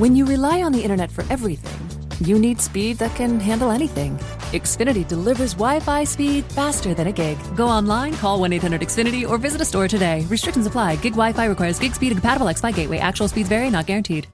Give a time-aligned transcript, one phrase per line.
[0.00, 1.78] When you rely on the internet for everything,
[2.26, 4.16] you need speed that can handle anything.
[4.56, 7.36] Xfinity delivers Wi Fi speed faster than a gig.
[7.54, 10.24] Go online, call 1 800 Xfinity, or visit a store today.
[10.30, 10.96] Restrictions apply.
[11.02, 12.96] Gig Wi Fi requires gig speed and compatible X Fi gateway.
[12.96, 14.26] Actual speeds vary, not guaranteed.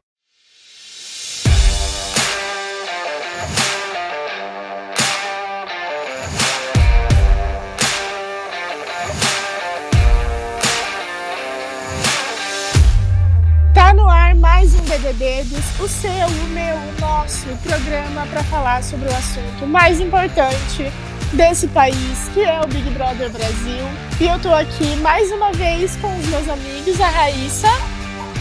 [15.81, 20.91] O seu, o meu, o nosso programa para falar sobre o assunto mais importante
[21.33, 23.85] desse país, que é o Big Brother Brasil.
[24.21, 27.69] E eu tô aqui mais uma vez com os meus amigos, a Raíssa.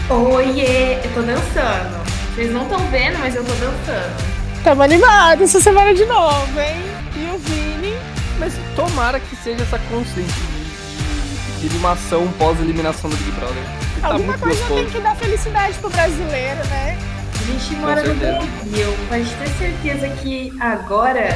[0.08, 2.06] Oiê, eu tô dançando.
[2.34, 4.36] Vocês não estão vendo, mas eu tô dançando.
[4.62, 6.76] Tamo animado essa semana de novo, hein?
[7.16, 7.94] E o Vini.
[8.38, 13.62] Mas tomara que seja essa constante de, de animação pós-eliminação do Big Brother.
[14.00, 14.80] Tá Alguma muito coisa gostoso.
[14.82, 16.98] tem que dar felicidade pro brasileiro, né?
[17.46, 18.14] A gente mora no.
[18.16, 18.88] Brasil.
[19.08, 21.28] Pode ter certeza que agora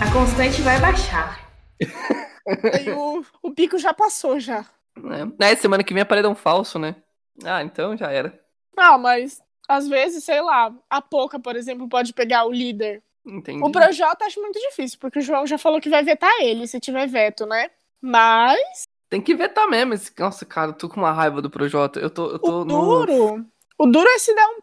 [0.00, 1.46] a constante vai baixar.
[2.82, 4.64] E o, o pico já passou já.
[5.38, 6.96] É, semana que vem é paredão falso, né?
[7.44, 8.40] Ah, então já era.
[8.74, 13.02] Não, mas às vezes, sei lá, a Poca, por exemplo, pode pegar o líder.
[13.26, 13.62] Entendi.
[13.62, 16.80] O Projota acho muito difícil, porque o João já falou que vai vetar ele, se
[16.80, 17.70] tiver veto, né?
[18.00, 19.92] Mas Tem que vetar mesmo.
[19.92, 20.10] Esse...
[20.18, 22.00] Nossa, cara, eu tô com uma raiva do Projota.
[22.00, 22.30] Eu tô.
[22.30, 23.46] Eu tô o duro.
[23.76, 24.60] O duro é se dar um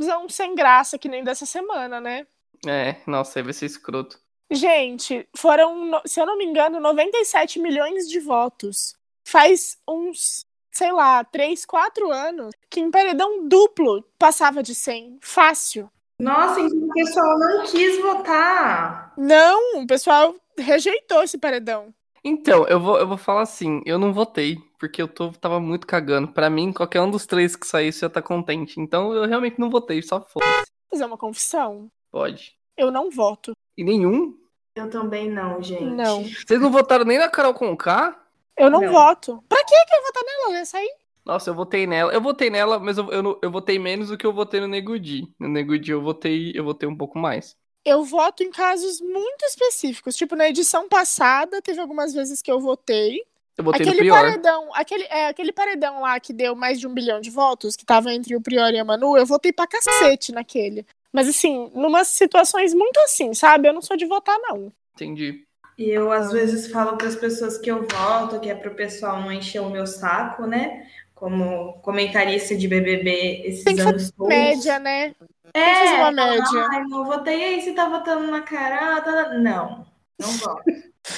[0.00, 2.26] paredãozão sem graça, que nem dessa semana, né?
[2.66, 4.18] É, nossa, aí vai ser escroto.
[4.50, 8.96] Gente, foram, se eu não me engano, 97 milhões de votos.
[9.24, 15.18] Faz uns, sei lá, 3, 4 anos que em paredão duplo passava de 100.
[15.20, 15.90] Fácil.
[16.18, 19.12] Nossa, então o pessoal não quis votar.
[19.16, 21.94] Não, o pessoal rejeitou esse paredão.
[22.24, 25.86] Então, eu vou, eu vou falar assim, eu não votei, porque eu tô, tava muito
[25.86, 26.28] cagando.
[26.28, 28.80] Pra mim, qualquer um dos três que saísse eu ia tá contente.
[28.80, 30.50] Então eu realmente não votei, só foda-se.
[30.52, 31.90] Vou fazer uma confissão.
[32.10, 32.54] Pode.
[32.76, 33.52] Eu não voto.
[33.76, 34.36] E nenhum?
[34.74, 35.84] Eu também não, gente.
[35.84, 36.24] Não.
[36.24, 38.16] Vocês não votaram nem na Carol Conká?
[38.56, 38.92] Eu não, Não.
[38.92, 39.42] voto.
[39.48, 40.44] Pra que que eu vou votar nela?
[40.48, 40.90] Ela ia sair?
[41.24, 42.12] Nossa, eu votei nela.
[42.12, 45.32] Eu votei nela, mas eu, eu, eu votei menos do que eu votei no Negudi.
[45.38, 47.56] No Negudi eu votei, eu votei um pouco mais.
[47.84, 50.16] Eu voto em casos muito específicos.
[50.16, 53.24] Tipo, na edição passada, teve algumas vezes que eu votei.
[53.56, 54.14] Eu votei no Aquele Prior.
[54.14, 57.84] paredão, aquele, é, aquele paredão lá que deu mais de um bilhão de votos, que
[57.84, 60.86] tava entre o Prior e a Manu, eu votei pra cacete naquele.
[61.12, 63.68] Mas assim, numas situações muito assim, sabe?
[63.68, 64.72] Eu não sou de votar, não.
[64.94, 65.44] Entendi.
[65.76, 69.20] E eu às vezes falo para as pessoas que eu voto, que é pro pessoal
[69.20, 70.86] não encher o meu saco, né?
[71.20, 74.26] Como comentarista de BBB esses Tem que anos todos.
[74.26, 75.14] Média, né?
[75.52, 76.68] É, que fazer uma falar, média.
[76.72, 78.96] Ai, não votei aí, você tá votando na cara.
[78.96, 79.86] ah, tá- Não,
[80.18, 80.62] não voto.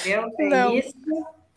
[0.01, 0.29] Entendeu?
[0.39, 0.73] É Não.
[0.73, 0.93] isso.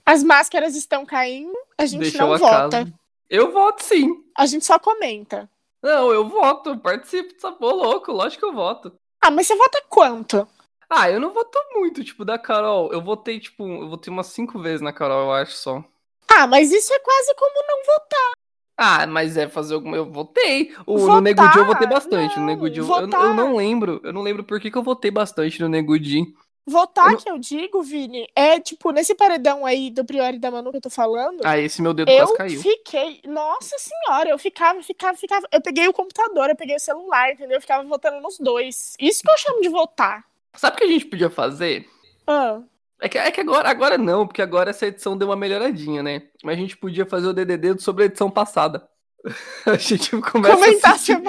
[0.06, 2.78] As máscaras estão caindo, a gente Deixou não a vota.
[2.84, 2.92] casa.
[3.28, 4.22] Eu voto sim.
[4.38, 5.50] A gente só comenta.
[5.82, 8.92] Não, eu voto, eu participo dessa porra louco, lógico que eu voto.
[9.20, 10.46] Ah, mas você vota quanto?
[10.88, 12.92] Ah, eu não voto muito, tipo, da Carol.
[12.92, 15.82] Eu votei, tipo, eu votei umas cinco vezes na Carol, eu acho só.
[16.28, 18.32] Ah, mas isso é quase como não votar.
[18.78, 19.96] Ah, mas é fazer alguma.
[19.96, 20.74] Eu votei.
[20.84, 21.56] O, Votar?
[21.56, 22.34] no eu votei bastante.
[22.36, 24.00] Não, no Negudi eu, eu, eu não lembro.
[24.04, 26.24] Eu não lembro por que, que eu votei bastante no Negudi.
[26.68, 30.38] Votar, Eu não- que eu digo, Vini, é tipo, nesse paredão aí do Prior e
[30.38, 32.60] da Manu que eu tô falando, Ah, esse meu dedo eu quase caiu.
[32.60, 33.20] fiquei.
[33.24, 35.46] Nossa senhora, eu ficava, ficava, ficava.
[35.52, 37.56] Eu peguei o computador, eu peguei o celular, entendeu?
[37.58, 38.96] Eu ficava votando nos dois.
[38.98, 40.24] Isso que eu chamo de votar.
[40.56, 41.88] Sabe o que a gente podia fazer?
[42.26, 42.60] Ah,
[43.00, 46.22] É que, é que agora, agora não, porque agora essa edição deu uma melhoradinha, né?
[46.42, 48.88] Mas a gente podia fazer o DDD sobre a edição passada.
[49.66, 51.20] A gente começa comentar a assistir,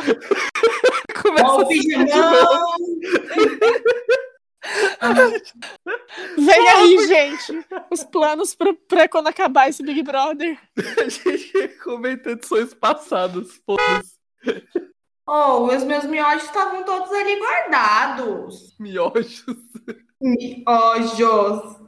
[1.22, 1.98] começa Ó, a assistir.
[6.38, 7.66] Vem aí, gente.
[7.90, 10.60] Os planos pra, pra quando acabar esse Big Brother.
[10.78, 14.18] A gente comenta edições passadas, foda-se.
[15.26, 18.76] Oh, os meus miojos estavam todos ali guardados.
[18.80, 19.44] Miojos.
[20.22, 21.88] Miojos.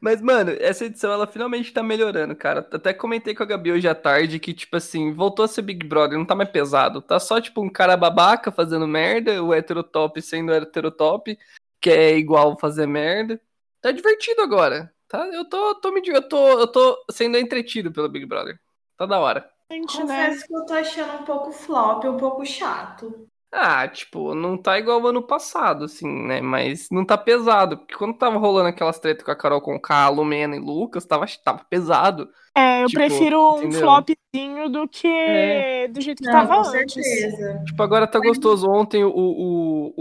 [0.00, 2.60] Mas, mano, essa edição ela finalmente tá melhorando, cara.
[2.72, 5.86] Até comentei com a Gabi hoje à tarde que, tipo assim, voltou a ser Big
[5.86, 7.02] Brother, não tá mais pesado.
[7.02, 11.38] Tá só, tipo, um cara babaca fazendo merda, o heterotop sendo heterotop,
[11.80, 13.40] que é igual fazer merda.
[13.80, 14.92] Tá divertido agora.
[15.06, 15.26] Tá?
[15.28, 18.58] Eu tô, tô me eu tô, eu tô sendo entretido pelo Big Brother.
[18.96, 19.48] Tá da hora.
[19.70, 20.26] Gente, né?
[20.26, 23.28] Confesso que eu tô achando um pouco flop, um pouco chato.
[23.50, 26.40] Ah, tipo, não tá igual ao ano passado, assim, né?
[26.40, 27.78] Mas não tá pesado.
[27.78, 31.24] Porque quando tava rolando aquelas tretas com a Carol com K, Lumena e Lucas, tava,
[31.42, 32.28] tava pesado.
[32.54, 33.80] É, eu Tipo, prefiro um entendeu?
[33.80, 35.88] flopzinho do que É.
[35.88, 36.94] do jeito que Não, tava com antes.
[36.94, 37.62] certeza.
[37.64, 38.68] Tipo, agora tá gostoso.
[38.68, 39.94] Ontem o, o,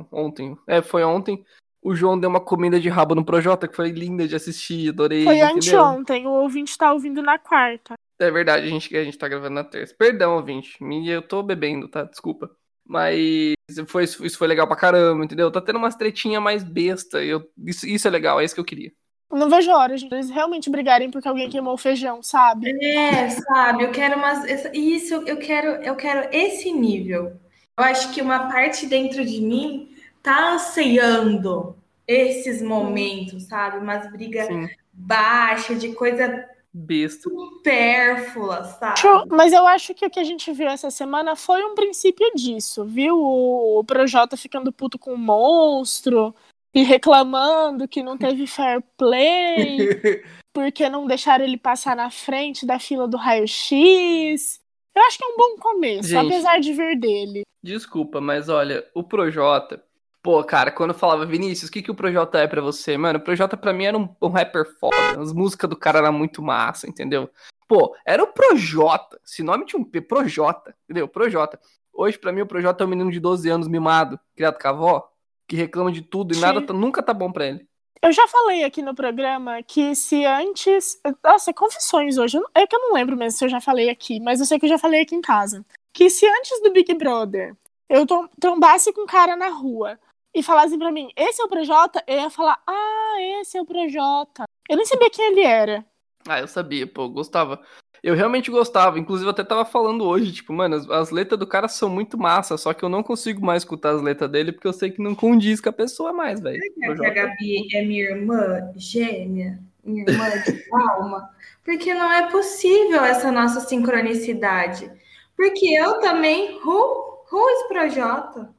[0.00, 0.06] o.
[0.12, 0.56] Ontem.
[0.66, 1.44] É, foi ontem.
[1.88, 5.24] O João deu uma comida de rabo no Projota que foi linda de assistir, adorei.
[5.24, 5.56] Foi entendeu?
[5.56, 7.94] anteontem, o ouvinte tá ouvindo na quarta.
[8.18, 9.94] É verdade, a gente, a gente tá gravando na terça.
[9.96, 10.76] Perdão, ouvinte.
[11.06, 12.02] Eu tô bebendo, tá?
[12.02, 12.50] Desculpa.
[12.86, 13.54] Mas
[13.86, 15.50] foi, isso foi legal pra caramba, entendeu?
[15.50, 17.24] Tá tendo umas tretinhas mais besta.
[17.24, 18.92] Eu, isso, isso é legal, é isso que eu queria.
[19.30, 20.12] Eu Não vejo a hora, gente.
[20.12, 22.70] Eles realmente brigarem porque alguém queimou o feijão, sabe?
[22.84, 24.44] É, sabe, eu quero umas.
[24.74, 27.32] Isso, eu quero, eu quero esse nível.
[27.78, 29.88] Eu acho que uma parte dentro de mim
[30.22, 31.77] tá ansiando
[32.08, 33.78] esses momentos, sabe?
[33.78, 34.48] Umas brigas
[34.92, 37.28] baixas, de coisa besta.
[37.28, 39.28] supérflua, sabe?
[39.28, 42.84] Mas eu acho que o que a gente viu essa semana foi um princípio disso,
[42.84, 43.16] viu?
[43.18, 46.34] O, o Projota ficando puto com o monstro
[46.74, 49.90] e reclamando que não teve fair play
[50.52, 54.60] porque não deixaram ele passar na frente da fila do raio-x.
[54.94, 56.26] Eu acho que é um bom começo, Gente.
[56.26, 57.42] apesar de vir dele.
[57.62, 59.82] Desculpa, mas olha, o Projota.
[60.22, 62.96] Pô, cara, quando eu falava, Vinícius, o que, que o Projota é pra você?
[62.96, 64.96] Mano, o Projota pra mim era um, um rapper foda.
[65.20, 67.30] As músicas do cara eram muito massa, entendeu?
[67.68, 69.20] Pô, era o Projota.
[69.24, 71.06] Esse nome tinha um P, Projota, entendeu?
[71.06, 71.58] Projota.
[71.92, 74.70] Hoje, pra mim, o Projota é um menino de 12 anos mimado, criado com a
[74.70, 75.08] avó,
[75.46, 76.40] que reclama de tudo e Sim.
[76.42, 77.66] nada tá- nunca tá bom pra ele.
[78.02, 81.00] Eu já falei aqui no programa que se antes.
[81.24, 82.38] Nossa, confissões hoje.
[82.54, 84.66] É que eu não lembro mesmo se eu já falei aqui, mas eu sei que
[84.66, 85.64] eu já falei aqui em casa.
[85.92, 87.56] Que se antes do Big Brother
[87.88, 89.98] eu tom- trombasse com um cara na rua
[90.38, 93.66] e falassem pra mim, esse é o Projota, eu ia falar, ah, esse é o
[93.66, 94.44] Projota.
[94.70, 95.84] Eu nem sabia quem ele era.
[96.28, 97.60] Ah, eu sabia, pô, eu gostava.
[98.00, 99.00] Eu realmente gostava.
[99.00, 102.16] Inclusive, eu até tava falando hoje, tipo, mano, as, as letras do cara são muito
[102.16, 105.02] massa, só que eu não consigo mais escutar as letras dele porque eu sei que
[105.02, 106.56] não condiz com a pessoa mais, velho.
[106.56, 107.10] É que a.
[107.10, 111.30] Gabi é minha irmã gêmea, minha irmã de alma,
[111.64, 114.88] porque não é possível essa nossa sincronicidade.
[115.36, 118.56] Porque eu também, who, who is Projota?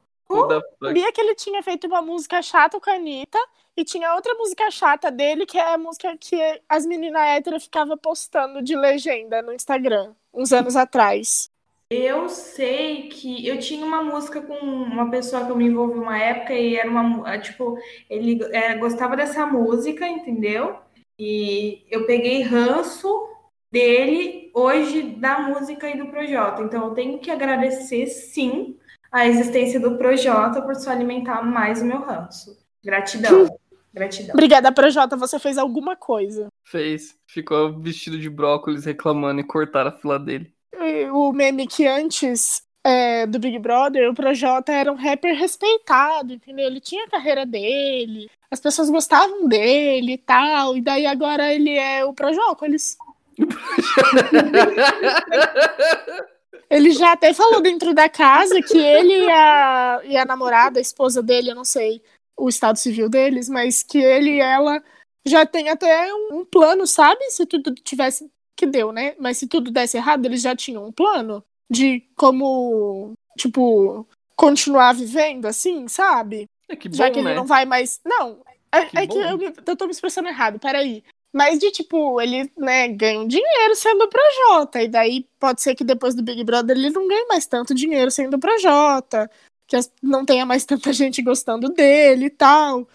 [0.82, 3.38] Sabia que ele tinha feito uma música chata com a Anitta
[3.76, 6.36] e tinha outra música chata dele, que é a música que
[6.68, 11.50] as meninas héteras ficavam postando de legenda no Instagram, uns anos atrás.
[11.90, 16.16] Eu sei que eu tinha uma música com uma pessoa que eu me envolvi uma
[16.16, 17.76] época e era uma, ah, tipo,
[18.08, 20.78] ele é, gostava dessa música, entendeu?
[21.18, 23.28] E eu peguei ranço
[23.72, 26.62] dele hoje da música e do Projota.
[26.62, 28.78] Então eu tenho que agradecer sim
[29.10, 32.56] a existência do Projota por só alimentar mais o meu ranço.
[32.84, 33.48] Gratidão.
[33.92, 34.34] Gratidão.
[34.34, 36.46] Obrigada, Projota, você fez alguma coisa.
[36.64, 37.16] Fez.
[37.26, 40.52] Ficou vestido de brócolis reclamando e cortaram a fila dele.
[40.72, 46.34] E O meme que antes é, do Big Brother, o Projota era um rapper respeitado,
[46.34, 46.66] entendeu?
[46.66, 51.76] Ele tinha a carreira dele, as pessoas gostavam dele e tal, e daí agora ele
[51.76, 52.96] é o Projócolis.
[56.70, 60.80] Ele já até falou dentro da casa que ele e a, e a namorada, a
[60.82, 62.00] esposa dele, eu não sei
[62.38, 64.82] o estado civil deles, mas que ele e ela
[65.26, 67.28] já tem até um, um plano, sabe?
[67.30, 68.30] Se tudo tivesse.
[68.56, 69.14] Que deu, né?
[69.18, 74.06] Mas se tudo desse errado, eles já tinham um plano de como, tipo,
[74.36, 76.46] continuar vivendo assim, sabe?
[76.68, 77.34] É que bom, Já que ele né?
[77.34, 78.00] não vai mais.
[78.04, 81.02] Não, é Que é que eu, eu tô me expressando errado, peraí.
[81.32, 84.82] Mas de tipo, ele né, ganha um dinheiro sendo Projota.
[84.82, 88.10] E daí pode ser que depois do Big Brother ele não ganhe mais tanto dinheiro
[88.10, 89.30] sendo Projota.
[89.66, 92.88] Que não tenha mais tanta gente gostando dele e tal.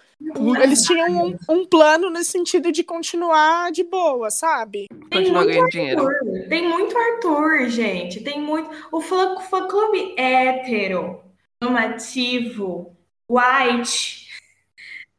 [0.62, 4.86] Eles tinham um, um plano nesse sentido de continuar de boa, sabe?
[4.88, 6.08] Tem Continuar muito ganhando dinheiro.
[6.08, 8.20] Arthur, tem muito Arthur, gente.
[8.22, 8.70] Tem muito.
[8.90, 11.20] O fã, fã clube hétero,
[11.60, 12.96] normativo,
[13.28, 14.26] white,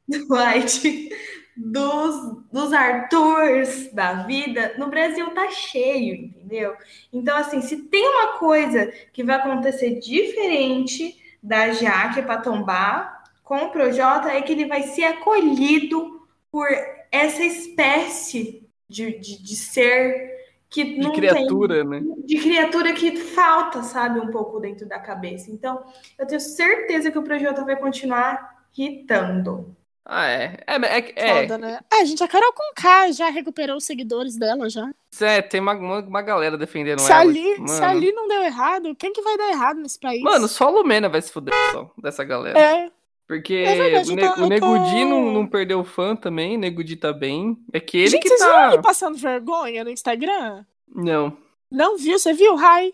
[0.10, 1.10] white,
[1.58, 6.76] dos, dos Arthurs da vida, no Brasil tá cheio, entendeu?
[7.12, 13.58] Então, assim, se tem uma coisa que vai acontecer diferente da Jaque para tombar com
[13.58, 16.22] o Projota, é que ele vai ser acolhido
[16.52, 16.68] por
[17.12, 20.38] essa espécie de, de, de ser
[20.70, 22.02] que De criatura, né?
[22.02, 25.50] tem, de criatura que falta, sabe, um pouco dentro da cabeça.
[25.50, 25.82] Então,
[26.20, 29.77] eu tenho certeza que o Projota vai continuar irritando.
[30.10, 30.58] Ah, é.
[30.66, 31.80] É, é, é, Foda, né?
[31.92, 34.90] Ah, gente, a Carol Conká já recuperou os seguidores dela já.
[35.20, 37.22] é, tem uma, uma, uma galera defendendo Se ela.
[37.22, 37.68] ali, Mano.
[37.68, 40.22] se ali não deu errado, quem que vai dar errado nesse país?
[40.22, 42.58] Mano, só a Lumena vai se fuder só, dessa galera.
[42.58, 42.90] é,
[43.28, 46.60] Porque É verdade, o, ne tô- o Nego tô- não, não perdeu fã também, o
[46.60, 47.58] Nego Di tá bem.
[47.74, 48.74] É que ele gente, que vocês viram tá.
[48.74, 50.64] ele passando vergonha no Instagram?
[50.88, 51.38] Não.
[51.70, 52.18] Não viu?
[52.18, 52.94] Você viu, Rai?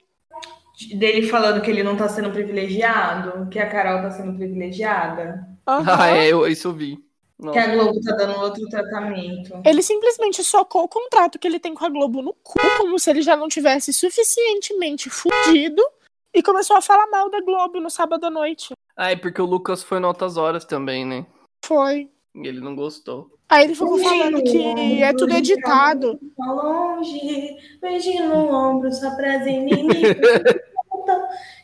[0.96, 5.96] Dele falando que ele não tá sendo privilegiado, que a Carol tá sendo privilegiada, Aham.
[6.00, 7.04] Ah, é, eu, isso eu vi.
[7.40, 7.52] Não.
[7.52, 9.62] que a Globo tá dando outro tratamento.
[9.66, 13.10] Ele simplesmente socou o contrato que ele tem com a Globo no cu, como se
[13.10, 15.84] ele já não tivesse suficientemente fudido,
[16.34, 18.74] e começou a falar mal da Globo no sábado à noite.
[18.96, 21.26] Ah, é porque o Lucas foi em altas horas também, né?
[21.66, 22.10] Foi.
[22.36, 23.30] E ele não gostou.
[23.50, 26.20] Aí ele ficou falando que ombro, é tudo beijinho editado.
[26.38, 29.92] Tá longe, beijinho no ombro, só prazer inimigo.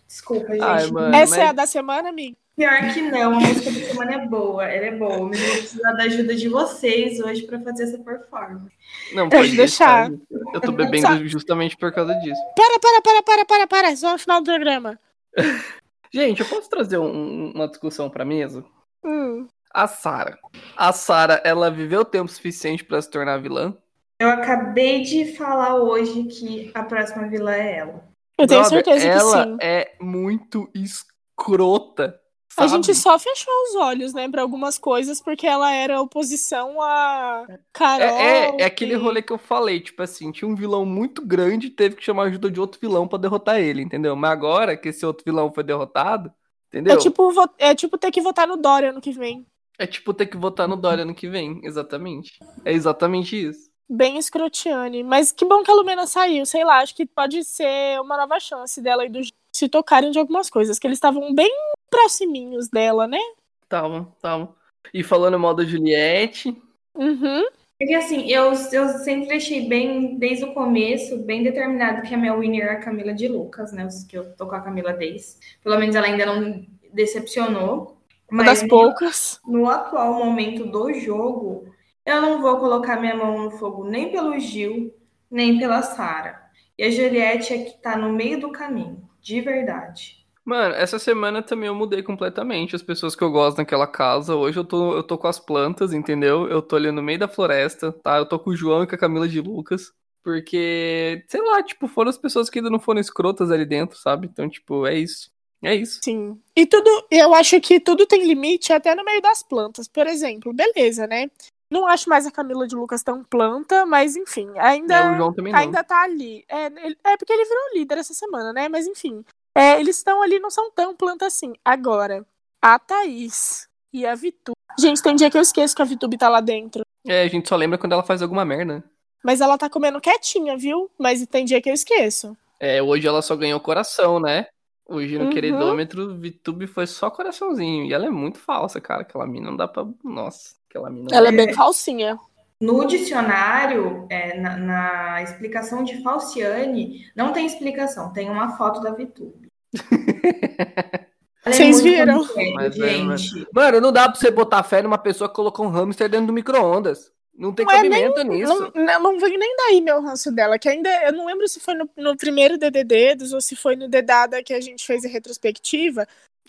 [0.08, 0.63] Desculpa, gente.
[0.63, 1.15] Ai, mano.
[1.15, 2.38] Essa é mas- a da semana, amiga?
[2.60, 5.30] Pior que não, a música da semana é boa, ela é boa.
[5.30, 8.70] Mas eu vou precisar da ajuda de vocês hoje pra fazer essa performance.
[9.13, 10.12] Não, Pode deixar.
[10.54, 12.42] Eu tô bebendo justamente por causa disso.
[12.58, 13.96] Para, para, para, para, para, para.
[13.96, 15.00] Só no final do programa.
[16.13, 18.66] Gente, eu posso trazer um- uma discussão pra mesa?
[19.06, 19.48] Hum.
[19.74, 20.38] A Sarah.
[20.75, 23.74] A Sarah, ela viveu tempo suficiente pra se tornar vilã?
[24.20, 28.04] Eu acabei de falar hoje que a próxima vilã é ela.
[28.38, 29.58] Eu tenho Brother, certeza que ela sim.
[29.62, 32.20] é muito escrota.
[32.58, 32.68] A sabe?
[32.68, 38.06] gente só fechou os olhos, né, pra algumas coisas, porque ela era oposição a Carol.
[38.06, 41.25] É, é, é aquele e- rolê que eu falei, tipo assim, tinha um vilão muito
[41.25, 44.15] grande e teve que chamar a ajuda de outro vilão pra derrotar ele, entendeu?
[44.15, 46.34] Mas agora que esse outro vilão foi derrotado,
[46.68, 46.94] entendeu?
[46.94, 49.46] É tipo, é tipo ter que votar no Dória ano que vem.
[49.77, 52.38] É tipo ter que votar no Dória ano que vem, exatamente.
[52.65, 53.70] É exatamente isso.
[53.89, 55.03] Bem escrotiane.
[55.03, 58.39] Mas que bom que a Lumena saiu, sei lá, acho que pode ser uma nova
[58.39, 59.20] chance dela e do
[59.53, 61.51] se tocarem de algumas coisas, que eles estavam bem
[61.89, 63.20] proximinhos dela, né?
[63.68, 64.56] Tava, tava.
[64.94, 66.56] E falando mal da Juliette,
[66.96, 67.46] Uhum.
[67.79, 72.36] Porque assim, eu, eu sempre deixei bem, desde o começo, bem determinado que a minha
[72.36, 73.88] winner é a Camila de Lucas, né?
[74.10, 75.38] Que eu tô com a Camila desde.
[75.63, 77.98] Pelo menos ela ainda não decepcionou.
[78.29, 79.39] Uma Mas das poucas.
[79.48, 81.74] no atual momento do jogo,
[82.06, 84.94] eu não vou colocar minha mão no fogo nem pelo Gil,
[85.32, 86.39] nem pela Sara.
[86.77, 90.20] E a Juliette é que tá no meio do caminho, de verdade.
[90.44, 94.36] Mano, essa semana também eu mudei completamente as pessoas que eu gosto naquela casa.
[94.36, 96.48] Hoje eu tô, eu tô com as plantas, entendeu?
[96.48, 98.18] Eu tô ali no meio da floresta, tá?
[98.18, 99.92] Eu tô com o João e com a Camila de Lucas.
[100.24, 104.28] Porque, sei lá, tipo, foram as pessoas que ainda não foram escrotas ali dentro, sabe?
[104.28, 105.32] Então, tipo, é isso.
[105.62, 106.00] É isso.
[106.04, 106.40] Sim.
[106.56, 109.88] E tudo, eu acho que tudo tem limite até no meio das plantas.
[109.88, 111.30] Por exemplo, beleza, né?
[111.72, 114.96] Não acho mais a Camila de Lucas tão planta, mas enfim, ainda.
[114.96, 116.44] É, ainda tá ali.
[116.50, 118.68] É, ele- é porque ele virou líder essa semana, né?
[118.68, 119.24] Mas enfim.
[119.56, 121.54] É, eles estão ali, não são tão planta assim.
[121.64, 122.26] Agora,
[122.62, 124.56] a Thaís e a Vitube.
[124.80, 126.82] Gente, tem dia que eu esqueço que a Vitube tá lá dentro.
[127.06, 128.84] É, a gente só lembra quando ela faz alguma merda.
[129.24, 130.90] Mas ela tá comendo quietinha, viu?
[130.98, 132.36] Mas tem dia que eu esqueço.
[132.60, 134.48] É, hoje ela só ganhou coração, né?
[134.88, 135.30] Hoje no Uhum.
[135.30, 137.86] queridômetro, Vitube foi só coraçãozinho.
[137.86, 139.02] E ela é muito falsa, cara.
[139.02, 139.86] Aquela mina não dá pra.
[140.04, 141.10] Nossa, aquela mina.
[141.12, 142.18] Ela é bem falsinha.
[142.62, 148.92] No dicionário, é, na, na explicação de Falciane, não tem explicação, tem uma foto da
[148.92, 149.50] Vitube.
[151.46, 152.28] Ela é Vocês muito viram?
[152.56, 153.48] Mas é, gente.
[153.54, 156.34] Mano, não dá pra você botar fé numa pessoa que colocou um hamster dentro do
[156.34, 157.12] micro-ondas.
[157.34, 158.72] Não tem Não é cabimento nisso.
[158.76, 161.62] Não, não, não vem nem daí meu ranço dela, que ainda eu não lembro se
[161.62, 165.08] foi no, no primeiro DDD ou se foi no Dedada que a gente fez a
[165.08, 166.06] retrospectiva,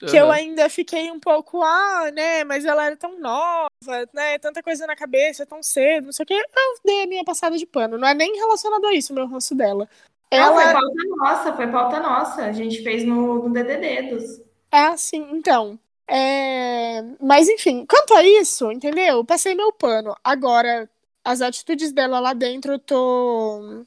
[0.06, 0.32] que eu Aham.
[0.32, 3.68] ainda fiquei um pouco, ah, né, mas ela era tão nova,
[4.14, 6.44] né, tanta coisa na cabeça, tão cedo, não sei o que, eu
[6.84, 9.54] dei a minha passada de pano, não é nem relacionado a isso o meu ranço
[9.54, 9.88] dela.
[10.32, 12.44] Não, foi Ela pauta nossa, foi pauta nossa.
[12.44, 14.40] A gente fez no, no DDD dos.
[14.70, 15.78] é assim, então,
[16.08, 17.02] é...
[17.20, 20.88] mas enfim, quanto a isso, entendeu, passei meu pano, agora...
[21.22, 23.84] As atitudes dela lá dentro, eu tô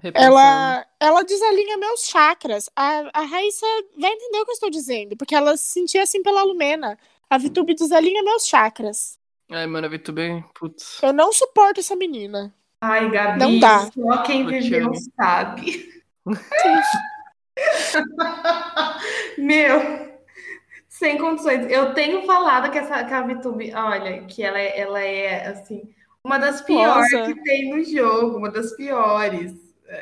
[0.00, 0.32] Repensando.
[0.38, 2.70] ela, ela desalinha meus chakras.
[2.76, 3.66] A, a Raíssa
[3.98, 6.96] vai entender o que eu estou dizendo, porque ela se sentia assim pela Lumena.
[7.28, 9.18] A Vitube desalinha meus chakras.
[9.50, 11.02] Ai, mano, a Vitube, putz.
[11.02, 12.54] Eu não suporto essa menina.
[12.80, 13.90] Ai, Gabi, Não dá.
[13.92, 15.88] só quem viveu sabe.
[19.36, 19.80] Meu,
[20.88, 21.70] sem condições.
[21.70, 25.82] Eu tenho falado que, essa, que a Vitube, olha, que ela, é- ela é, assim,
[26.22, 27.32] uma das piores Nossa.
[27.32, 29.54] que tem no jogo, uma das piores.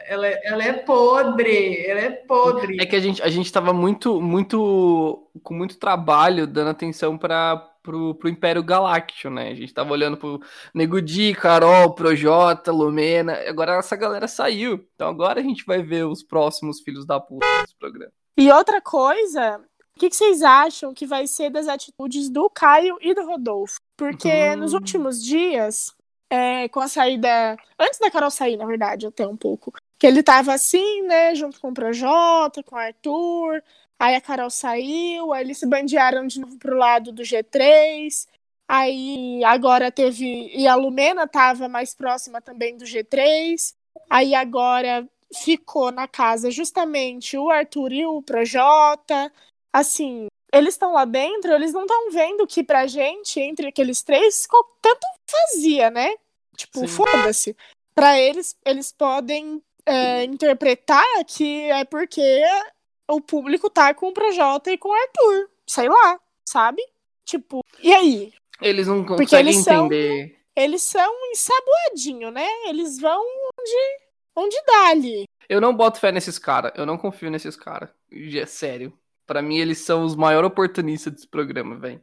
[0.09, 2.77] Ela, é- ela é podre, ela é podre.
[2.81, 7.57] É que a gente, a gente tava muito, muito, com muito trabalho dando atenção para
[7.83, 9.49] pro, pro Império Galáctico, né?
[9.51, 10.41] A gente tava olhando pro
[10.75, 13.35] Nego Di, Carol, Projota, Lumena.
[13.49, 14.85] Agora essa galera saiu.
[14.97, 18.11] Então agora a gente vai ver os próximos filhos da puta desse programa.
[18.37, 19.61] E outra coisa,
[19.97, 23.79] o que, que vocês acham que vai ser das atitudes do Caio e do Rodolfo?
[23.97, 24.57] Porque Hum.
[24.57, 25.95] nos últimos dias,
[26.31, 27.57] é, com a saída.
[27.79, 29.73] Antes da Carol sair, na verdade, até um pouco.
[29.99, 33.63] Que ele tava assim, né, junto com o Projota, com o Arthur.
[33.99, 38.27] Aí a Carol saiu, aí eles se bandearam de novo pro lado do G3.
[38.69, 40.51] Aí agora teve.
[40.55, 43.75] E a Lumena tava mais próxima também do G3.
[44.11, 49.33] Aí agora ficou na casa justamente o Arthur e o Projota.
[49.73, 54.47] Assim, eles estão lá dentro, eles não estão vendo que pra gente, entre aqueles três,
[54.81, 56.15] tanto fazia, né?
[56.57, 57.57] Tipo, foda-se.
[57.95, 62.43] Pra eles, eles podem é, interpretar que é porque
[63.09, 65.51] o público tá com o Projota e com o Arthur.
[65.67, 66.83] Sei lá, sabe?
[67.25, 68.33] Tipo, e aí?
[68.61, 70.37] Eles não Porque conseguem eles são- entender.
[70.55, 72.47] Eles são ensaboadinho, né?
[72.69, 73.21] Eles vão
[73.59, 74.01] onde,
[74.35, 75.25] onde dá ali.
[75.49, 76.73] Eu não boto fé nesses caras.
[76.75, 77.91] Eu não confio nesses caras.
[78.11, 78.93] É sério.
[79.27, 82.01] Pra mim, eles são os maiores oportunistas desse programa, velho.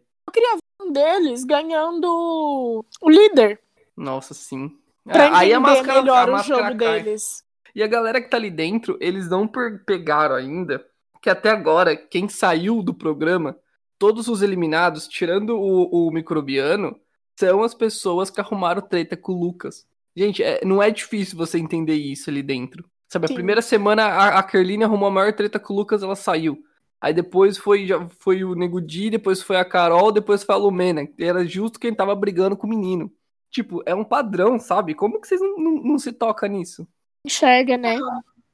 [0.81, 3.59] Um deles ganhando o líder.
[3.95, 4.69] Nossa, sim.
[5.05, 7.01] Pra Ah, entender a máscara, melhor a o jogo cai.
[7.03, 7.43] deles.
[7.73, 10.85] E a galera que tá ali dentro, eles não pegaram ainda
[11.21, 13.55] que até agora, quem saiu do programa,
[13.97, 16.99] todos os eliminados, tirando o, o microbiano,
[17.39, 19.87] são as pessoas que arrumaram treta com o Lucas.
[20.15, 22.83] Gente, é- não é difícil você entender isso ali dentro.
[23.07, 23.35] Sabe, a Sim.
[23.35, 26.61] primeira semana a, a Kerline arrumou a maior treta com o Lucas, ela saiu.
[27.03, 30.57] Aí depois foi, já foi o Nego Di, depois foi a Carol, depois foi a
[30.57, 31.05] Lumena.
[31.05, 33.11] que Era justo quem tava brigando com o menino.
[33.51, 34.95] Tipo, é um padrão, sabe?
[34.95, 36.87] Como que vocês não, não, não se tocam nisso?
[37.27, 37.97] Enxerga, né?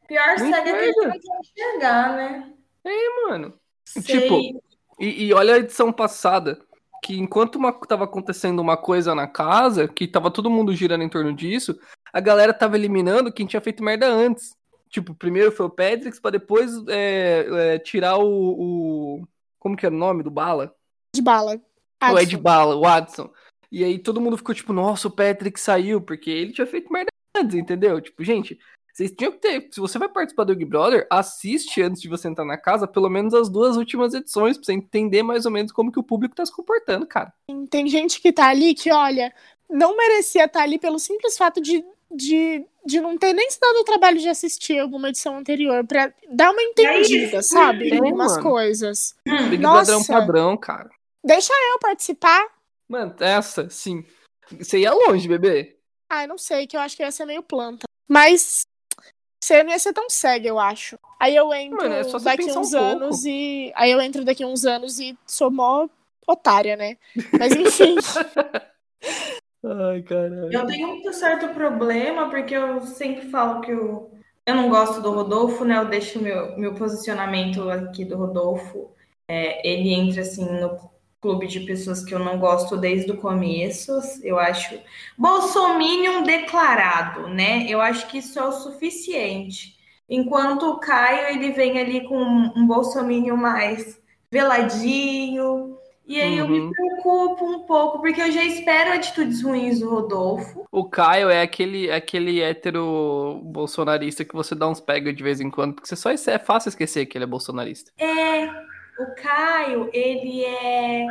[0.07, 2.53] Pior Muito segue é que gente vai enxergar, né?
[3.27, 3.53] Mano,
[3.85, 4.01] Sei.
[4.01, 4.59] Tipo,
[4.99, 6.59] E, e olha a edição passada,
[7.03, 11.09] que enquanto uma, tava acontecendo uma coisa na casa, que tava todo mundo girando em
[11.09, 11.79] torno disso,
[12.11, 14.57] a galera tava eliminando quem tinha feito merda antes.
[14.89, 18.25] Tipo, primeiro foi o Patrick, pra depois é, é, tirar o,
[19.21, 19.27] o-
[19.59, 20.73] Como que era o nome do Bala?
[21.15, 21.59] De bala.
[22.01, 22.41] O Ed Adson.
[22.41, 23.29] Bala, o Watson.
[23.71, 27.09] E aí todo mundo ficou tipo, nossa, o Patrick saiu, porque ele tinha feito merda
[27.37, 28.01] antes, entendeu?
[28.01, 28.57] Tipo, gente,
[28.91, 29.67] vocês tinham que ter.
[29.71, 33.09] Se você vai participar do Big Brother, assiste antes de você entrar na casa, pelo
[33.09, 36.33] menos as duas últimas edições, pra você entender mais ou menos como que o público
[36.35, 37.31] tá se comportando, cara.
[37.69, 39.31] Tem gente que tá ali que, olha,
[39.69, 43.77] não merecia estar ali pelo simples fato de, de, de não ter nem se dado
[43.77, 47.91] o trabalho de assistir alguma edição anterior pra dar uma entendida, sabe?
[47.91, 48.43] É, Em algumas mano.
[48.43, 49.15] coisas.
[49.27, 49.91] Hum, Big Nossa.
[49.91, 50.89] Brother é um padrão, cara.
[51.23, 52.47] Deixa eu participar.
[52.87, 54.03] Mano, essa, sim.
[54.57, 55.77] Você ia longe, bebê.
[56.09, 57.83] Ah, eu não sei, que eu acho que ia ser meio planta.
[58.07, 58.61] Mas
[59.43, 60.97] você não ia ser tão cega, eu acho.
[61.19, 62.85] Aí eu entro Mano, é daqui pensar um uns pouco.
[62.85, 63.71] anos e.
[63.75, 65.87] Aí eu entro daqui uns anos e sou mó
[66.27, 66.97] otária, né?
[67.37, 67.95] Mas enfim.
[69.63, 70.51] Ai, caralho.
[70.51, 74.11] Eu tenho um certo problema, porque eu sempre falo que eu,
[74.45, 75.77] eu não gosto do Rodolfo, né?
[75.77, 78.91] Eu deixo meu, meu posicionamento aqui do Rodolfo.
[79.27, 80.89] É, ele entra assim no
[81.21, 83.91] clube de pessoas que eu não gosto desde o começo.
[84.23, 84.79] Eu acho.
[85.17, 87.65] Bolsominion declarado, né?
[87.67, 89.77] Eu acho que isso é o suficiente.
[90.09, 95.78] Enquanto o Caio ele vem ali com um bolsominion mais veladinho.
[96.09, 96.71] E aí eu me Uhum.
[96.71, 100.65] preocupo um pouco, porque eu já espero atitudes ruins do Rodolfo.
[100.71, 105.39] O Caio é aquele, é aquele hétero bolsonarista que você dá uns pega de vez
[105.39, 107.91] em quando, porque você só é fácil esquecer que ele é bolsonarista.
[107.99, 108.45] É,
[108.99, 111.05] o Caio, ele é.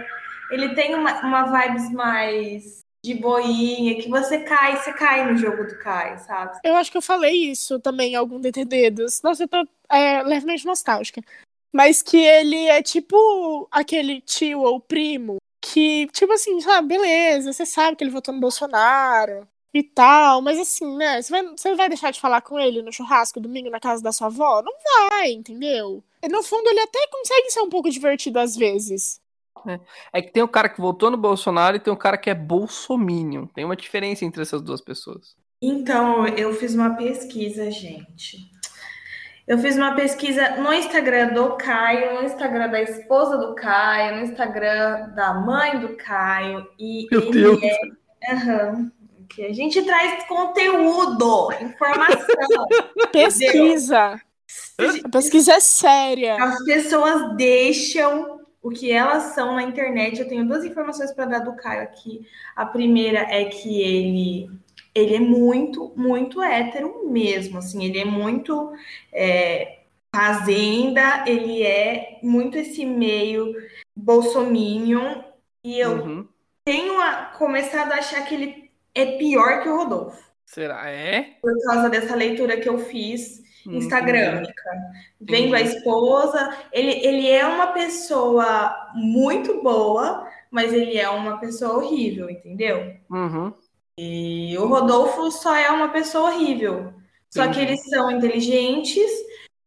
[0.50, 5.64] Ele tem uma, uma vibes mais de boinha, que você cai, você cai no jogo
[5.64, 6.58] do Caio, sabe?
[6.64, 8.90] Eu acho que eu falei isso também em algum DTD.
[9.22, 11.22] Nossa, eu tô é, levemente nostálgica.
[11.72, 17.66] Mas que ele é tipo aquele tio ou primo que, tipo assim, sabe, beleza, você
[17.66, 21.20] sabe que ele votou no Bolsonaro e tal, mas assim, né?
[21.20, 24.12] Você vai, você vai deixar de falar com ele no churrasco domingo na casa da
[24.12, 24.62] sua avó?
[24.62, 24.72] Não
[25.10, 26.02] vai, entendeu?
[26.22, 29.20] E no fundo, ele até consegue ser um pouco divertido às vezes.
[30.12, 32.34] É que tem o cara que votou no Bolsonaro e tem o cara que é
[32.34, 33.46] bolsominion.
[33.46, 35.36] Tem uma diferença entre essas duas pessoas.
[35.60, 38.50] Então, eu fiz uma pesquisa, gente.
[39.48, 44.22] Eu fiz uma pesquisa no Instagram do Caio, no Instagram da esposa do Caio, no
[44.24, 46.68] Instagram da mãe do Caio.
[46.78, 47.62] E Meu ele Deus.
[47.62, 48.98] é.
[49.26, 52.66] Que a gente traz conteúdo, informação.
[53.10, 54.20] Pesquisa.
[55.04, 56.36] A pesquisa é séria.
[56.42, 60.20] As pessoas deixam o que elas são na internet.
[60.20, 62.20] Eu tenho duas informações para dar do Caio aqui.
[62.54, 64.50] A primeira é que ele
[64.98, 67.58] ele é muito, muito hétero mesmo.
[67.58, 68.72] Assim, ele é muito
[69.12, 69.80] é,
[70.14, 73.54] fazenda, ele é muito esse meio
[73.96, 75.22] bolsominion.
[75.64, 76.28] E eu Uhum.
[76.64, 80.28] tenho a- começado a achar que ele é pior que o Rodolfo.
[80.44, 80.88] Será?
[80.90, 81.36] É?
[81.42, 83.74] Por causa dessa leitura que eu fiz Uhum.
[83.76, 84.52] Instagramica.
[85.20, 91.74] Vendo a esposa, ele, ele é uma pessoa muito boa, mas ele é uma pessoa
[91.76, 92.94] horrível, entendeu?
[93.10, 93.52] Uhum.
[94.00, 96.92] E o Rodolfo só é uma pessoa horrível.
[97.28, 99.10] Só que eles são inteligentes.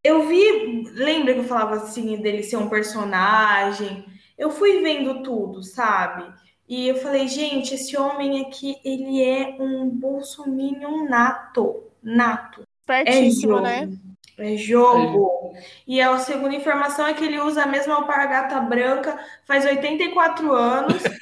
[0.01, 4.05] Eu vi, lembra que eu falava assim dele ser um personagem?
[4.37, 6.23] Eu fui vendo tudo, sabe?
[6.67, 12.61] E eu falei, gente, esse homem aqui, ele é um bolsominion nato, nato.
[12.87, 13.63] É Pertíssimo, jogo.
[13.63, 13.89] né?
[14.37, 15.53] É jogo.
[15.85, 21.03] E a segunda informação é que ele usa a mesma alpargata branca faz 84 anos.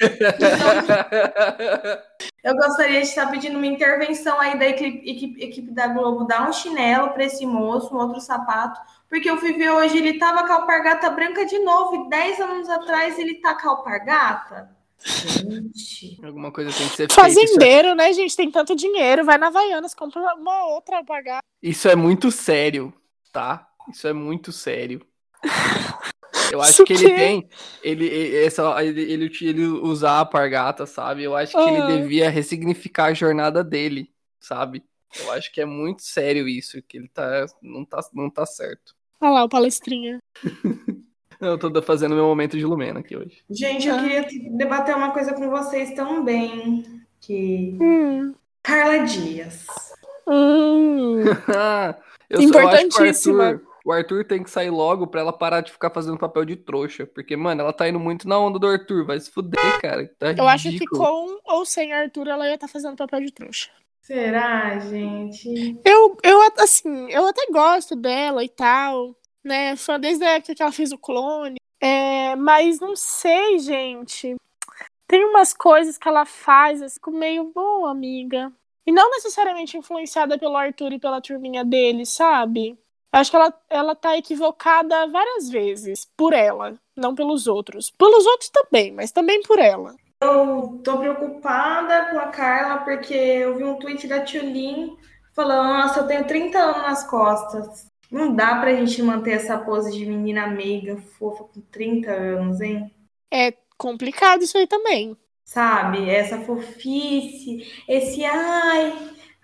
[2.42, 6.48] Eu gostaria de estar pedindo uma intervenção aí da equipe, equipe, equipe da Globo, dar
[6.48, 10.46] um chinelo para esse moço, um outro sapato, porque eu fui ver hoje, ele tava
[10.46, 14.70] com a alpargata branca de novo, e 10 anos atrás ele tá com a alpargata.
[15.02, 16.18] Gente.
[16.22, 17.14] Alguma coisa tem que ser feita.
[17.14, 18.36] Fazendeiro, né, gente?
[18.36, 21.40] Tem tanto dinheiro, vai na Havaianas, compra uma outra a pagar.
[21.62, 22.92] Isso é muito sério,
[23.32, 23.66] tá?
[23.90, 25.04] Isso é muito sério.
[26.50, 27.48] Eu acho que ele tem.
[27.82, 31.22] Ele, essa, ele, ele, ele usar a pargata, sabe?
[31.22, 31.86] Eu acho que ele Ah.
[31.86, 34.10] devia ressignificar a jornada dele,
[34.40, 34.82] sabe?
[35.18, 37.46] Eu acho que é muito sério isso, que ele tá.
[37.62, 38.94] Não tá, não tá certo.
[39.20, 40.18] Olha lá, o palestrinha.
[41.40, 43.38] Eu tô fazendo meu momento de Lumena aqui hoje.
[43.48, 46.84] Gente, eu queria te- debater uma coisa com vocês também.
[47.18, 47.78] Que.
[47.80, 48.34] Hum.
[48.62, 49.64] Carla Dias.
[50.28, 51.20] Hum.
[51.24, 53.44] eu, só- eu acho que o Importantíssima.
[53.46, 56.56] Arthur, o Arthur tem que sair logo pra ela parar de ficar fazendo papel de
[56.56, 57.06] trouxa.
[57.06, 59.06] Porque, mano, ela tá indo muito na onda do Arthur.
[59.06, 60.06] Vai se fuder, cara.
[60.18, 63.70] Tá Eu acho que com ou sem Arthur ela ia estar fazendo papel de trouxa.
[64.00, 65.78] Será, gente?
[65.84, 69.14] Eu, eu, assim, eu até gosto dela e tal,
[69.44, 69.76] né?
[69.76, 71.58] Fã desde a época que ela fez o clone.
[71.80, 74.36] É, mas não sei, gente.
[75.06, 78.52] Tem umas coisas que ela faz, assim, com meio boa, amiga.
[78.86, 82.78] E não necessariamente influenciada pelo Arthur e pela turminha dele, sabe?
[83.12, 86.06] Acho que ela, ela tá equivocada várias vezes.
[86.16, 87.90] Por ela, não pelos outros.
[87.90, 89.94] Pelos outros também, mas também por ela.
[90.22, 94.96] Eu tô preocupada com a Carla porque eu vi um tweet da Tulin
[95.34, 97.86] falando: Nossa, eu tenho 30 anos nas costas.
[98.10, 102.92] Não dá pra gente manter essa pose de menina meiga, fofa, com 30 anos, hein?
[103.32, 105.16] É complicado isso aí também.
[105.44, 106.08] Sabe?
[106.10, 108.92] Essa fofice, esse ai,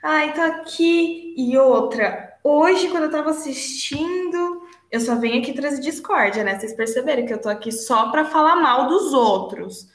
[0.02, 1.34] ai, tô aqui.
[1.36, 6.58] E outra, hoje, quando eu tava assistindo, eu só venho aqui trazer discórdia, né?
[6.58, 9.88] Vocês perceberam que eu tô aqui só pra falar mal dos outros.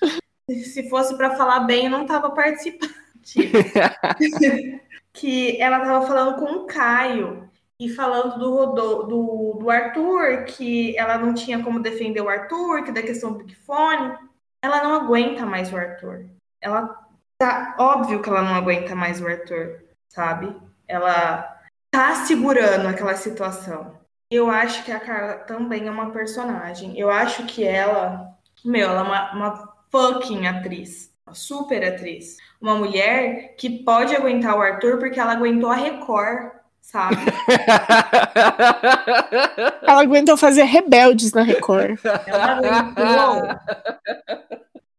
[0.49, 2.93] Se fosse pra falar bem, eu não tava participando.
[5.13, 10.97] que ela tava falando com o Caio e falando do, Rodô, do, do Arthur, que
[10.97, 14.13] ela não tinha como defender o Arthur, que da questão do Big Fone.
[14.63, 16.25] Ela não aguenta mais o Arthur.
[16.61, 16.95] Ela
[17.37, 20.55] tá óbvio que ela não aguenta mais o Arthur, sabe?
[20.87, 21.60] Ela
[21.91, 23.99] tá segurando aquela situação.
[24.31, 26.97] Eu acho que a Carla também é uma personagem.
[26.97, 32.75] Eu acho que ela, meu, ela é uma, uma fucking atriz, uma super atriz, uma
[32.75, 37.17] mulher que pode aguentar o Arthur porque ela aguentou a Record, sabe?
[39.83, 41.99] Ela aguentou fazer rebeldes na Record.
[42.25, 43.59] Ela aguentou.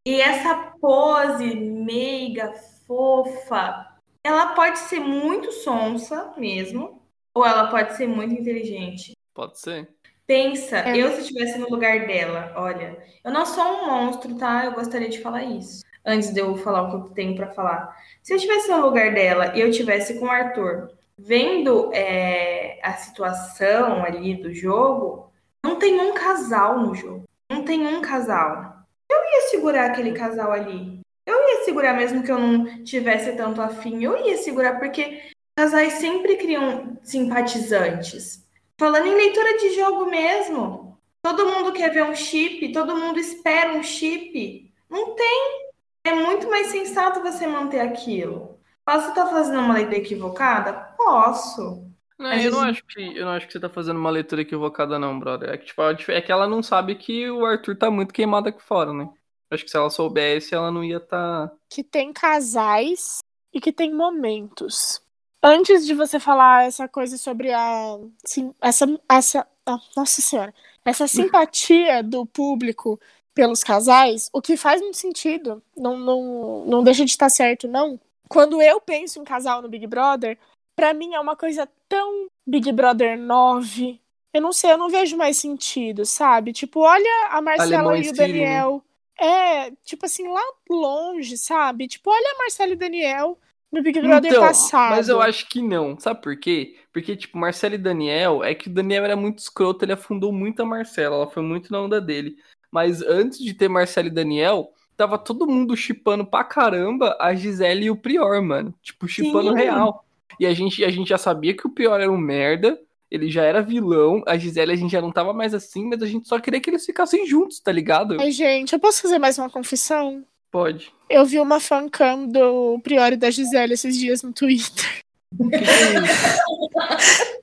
[0.05, 2.53] E essa pose meiga,
[2.87, 3.87] fofa,
[4.23, 7.01] ela pode ser muito sonsa mesmo,
[7.33, 9.13] ou ela pode ser muito inteligente.
[9.33, 9.89] Pode ser.
[10.25, 10.97] Pensa, É.
[10.97, 14.65] eu se estivesse no lugar dela, olha, eu não sou um monstro, tá?
[14.65, 15.83] Eu gostaria de falar isso.
[16.05, 17.95] Antes de eu falar o que eu tenho pra falar.
[18.21, 22.93] Se eu estivesse no lugar dela e eu estivesse com o Arthur, vendo é, a
[22.93, 25.31] situação ali do jogo,
[25.63, 27.23] não tem um casal no jogo.
[27.49, 28.75] Não tem um casal.
[29.09, 30.99] Eu ia segurar aquele casal ali.
[31.25, 34.03] Eu ia segurar mesmo que eu não tivesse tanto afim.
[34.03, 35.21] Eu ia segurar porque
[35.55, 38.43] casais sempre criam simpatizantes.
[38.77, 43.73] Falando em leitura de jogo mesmo, todo mundo quer ver um chip, todo mundo espera
[43.73, 44.71] um chip.
[44.89, 45.71] Não tem.
[46.03, 48.59] É muito mais sensato você manter aquilo.
[48.85, 50.73] Posso estar fazendo uma leitura equivocada?
[50.97, 51.87] Posso.
[52.19, 54.99] Não, eu, não acho que, eu não acho que você tá fazendo uma leitura equivocada,
[54.99, 55.49] não, brother.
[55.49, 55.81] É que, tipo,
[56.11, 59.09] é que ela não sabe que o Arthur tá muito queimado aqui fora, né?
[59.53, 61.51] Acho que se ela soubesse, ela não ia tá.
[61.69, 63.19] que tem casais
[63.53, 65.01] e que tem momentos.
[65.41, 70.53] Antes de você falar essa coisa sobre a sim, essa, essa ah, nossa senhora,
[70.85, 72.99] essa simpatia do público
[73.33, 77.99] pelos casais, o que faz muito sentido, não, não, não deixa de estar certo, não.
[78.29, 80.37] Quando eu penso em casal no Big Brother,
[80.75, 83.99] pra mim é uma coisa tão Big Brother 9.
[84.33, 86.53] Eu não sei, eu não vejo mais sentido, sabe?
[86.53, 88.13] Tipo, olha a Marcela Alemão e o né?
[88.13, 88.83] Daniel.
[89.19, 91.87] É, tipo assim, lá longe, sabe?
[91.87, 93.39] Tipo, olha a Marcela e Daniel
[93.71, 94.91] no Big Brother Então, passado.
[94.95, 95.97] mas eu acho que não.
[95.99, 96.77] Sabe por quê?
[96.91, 100.61] Porque, tipo, Marcelo e Daniel, é que o Daniel era muito escroto, ele afundou muito
[100.61, 102.35] a Marcela, ela foi muito na onda dele.
[102.71, 107.85] Mas antes de ter Marcelo e Daniel, tava todo mundo chipando pra caramba a Gisele
[107.85, 108.73] e o Prior, mano.
[108.81, 110.05] Tipo, chipando real.
[110.39, 112.79] E a gente, a gente já sabia que o Prior era um merda,
[113.13, 116.07] ele já era vilão, a Gisele a gente já não tava mais assim, mas a
[116.07, 118.17] gente só queria que eles ficassem juntos, tá ligado?
[118.19, 120.25] Ai, gente, eu posso fazer mais uma confissão?
[120.51, 120.91] Pode.
[121.07, 125.01] Eu vi uma fancam do Priori da Gisele esses dias no Twitter.
[125.37, 127.33] Que que é isso?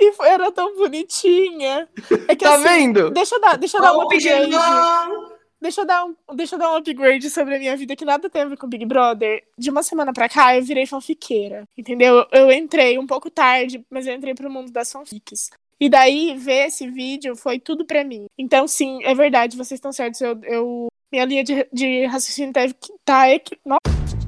[0.00, 1.88] E foi- era tão bonitinha.
[2.28, 3.10] É que tá assim, vendo?
[3.10, 4.50] Deixa eu dar, deixa eu dar um Ô, upgrade.
[5.60, 8.30] Deixa eu, dar um, deixa eu dar um upgrade sobre a minha vida que nada
[8.30, 9.44] tem a ver com Big Brother.
[9.58, 11.64] De uma semana pra cá, eu virei fanfiqueira.
[11.76, 12.26] Entendeu?
[12.32, 15.50] Eu entrei um pouco tarde, mas eu entrei pro mundo das fanfics.
[15.78, 18.26] E daí, ver esse vídeo foi tudo pra mim.
[18.38, 20.20] Então, sim, é verdade, vocês estão certos.
[20.20, 23.58] Eu, eu Minha linha de, de raciocínio que tá equi...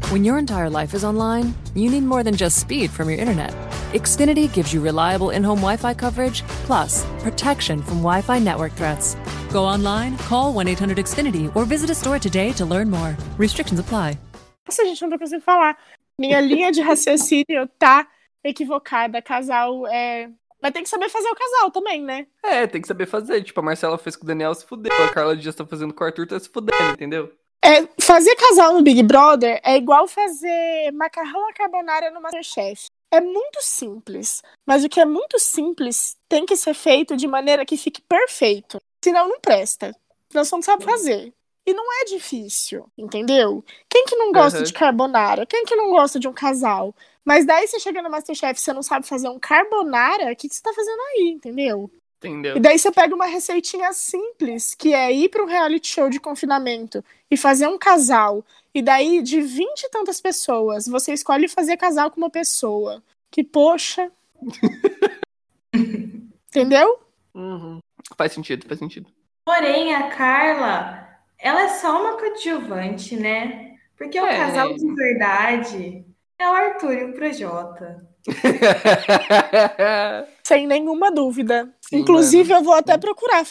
[0.03, 0.13] Nossa.
[0.13, 3.53] When your entire life is online, you need more than just speed from your internet.
[3.93, 8.73] Xfinity gives you reliable in home Wi Fi coverage, plus protection from Wi Fi network
[8.73, 9.17] threats.
[9.53, 13.17] Go online, call 1 800 Xfinity, or visit a store today to learn more.
[13.39, 14.19] Restrictions apply.
[14.67, 15.77] Nossa, gente, não tô conseguindo falar.
[16.19, 18.07] Minha linha de raciocínio tá
[18.45, 19.21] equivocada.
[19.21, 20.31] Casal é.
[20.63, 22.27] Mas tem que saber fazer o casal também, né?
[22.43, 23.43] É, tem que saber fazer.
[23.43, 26.05] Tipo, a Marcela fez com o Daniel se fudeu, a Carla Dias tá fazendo com
[26.05, 27.33] o Arthur, tá se fudendo, entendeu?
[27.65, 32.87] É, fazer casal no Big Brother é igual fazer macarrão à carbonara no Masterchef.
[33.11, 37.65] É muito simples, mas o que é muito simples tem que ser feito de maneira
[37.65, 38.81] que fique perfeito.
[39.05, 39.95] Senão não presta.
[40.31, 41.33] Senão você não sabe fazer.
[41.65, 43.65] E não é difícil, entendeu?
[43.89, 44.65] Quem que não gosta Uhum.
[44.65, 45.47] de carbonara?
[45.47, 46.93] Quem que não gosta de um casal?
[47.25, 50.49] Mas daí você chega no Masterchef e você não sabe fazer um carbonara, o que,
[50.49, 51.89] que você tá fazendo aí, entendeu?
[52.19, 52.57] Entendeu?
[52.57, 56.19] E daí você pega uma receitinha simples, que é ir para um reality show de
[56.19, 58.45] confinamento e fazer um casal.
[58.75, 63.03] E daí, de vinte e tantas pessoas, você escolhe fazer casal com uma pessoa.
[63.31, 64.13] Que, poxa.
[65.75, 67.01] Entendeu?
[67.35, 67.79] Uhum.
[68.19, 69.09] Faz sentido, faz sentido.
[69.47, 73.77] Porém, a Carla, ela é só uma coadjuvante, né?
[73.97, 74.37] Porque o É.
[74.37, 76.05] casal de verdade
[76.39, 78.07] é o Arthur e o Projota.
[80.45, 81.75] Sem nenhuma dúvida.
[81.81, 83.43] Sim, Inclusive, eu vou até procurar.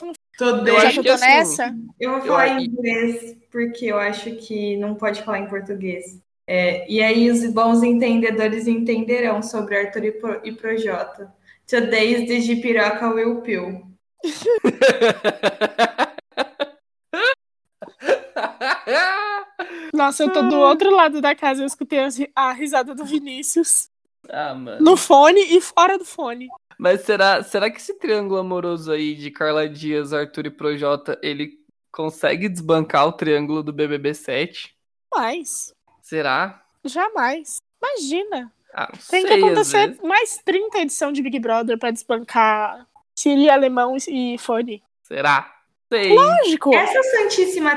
[0.46, 1.76] Eu Já acho que eu que tô assim, nessa.
[2.00, 5.48] Eu vou Eu falar acho- em inglês porque eu acho que não pode falar em
[5.48, 6.20] português.
[6.48, 11.32] É, e aí os bons entendedores entenderão sobre Arthur e, Pro, e Projota.
[11.70, 13.82] Today's the Jipiroca will pill.
[19.94, 21.62] Nossa, eu tô do outro lado da casa.
[21.62, 22.00] Eu escutei
[22.36, 23.90] a risada do Vinícius.
[24.30, 24.82] Ah, mano.
[24.82, 26.48] No fone e fora do fone.
[26.78, 31.60] Mas será, será que esse triângulo amoroso aí de Carla Dias, Arthur e Projota, ele
[31.92, 34.76] consegue desbancar o triângulo do BBB 7?
[35.14, 36.64] Mas, Será?
[36.84, 37.58] jamais.
[37.82, 38.52] Imagina.
[38.74, 43.98] Ah, Tem sei, que acontecer mais 30 edição de Big Brother pra desbancar Siri, Alemão
[44.08, 44.82] e Fone.
[45.04, 45.61] Será?
[45.92, 46.14] Sei.
[46.14, 46.74] Lógico.
[46.74, 47.76] Essa santíssima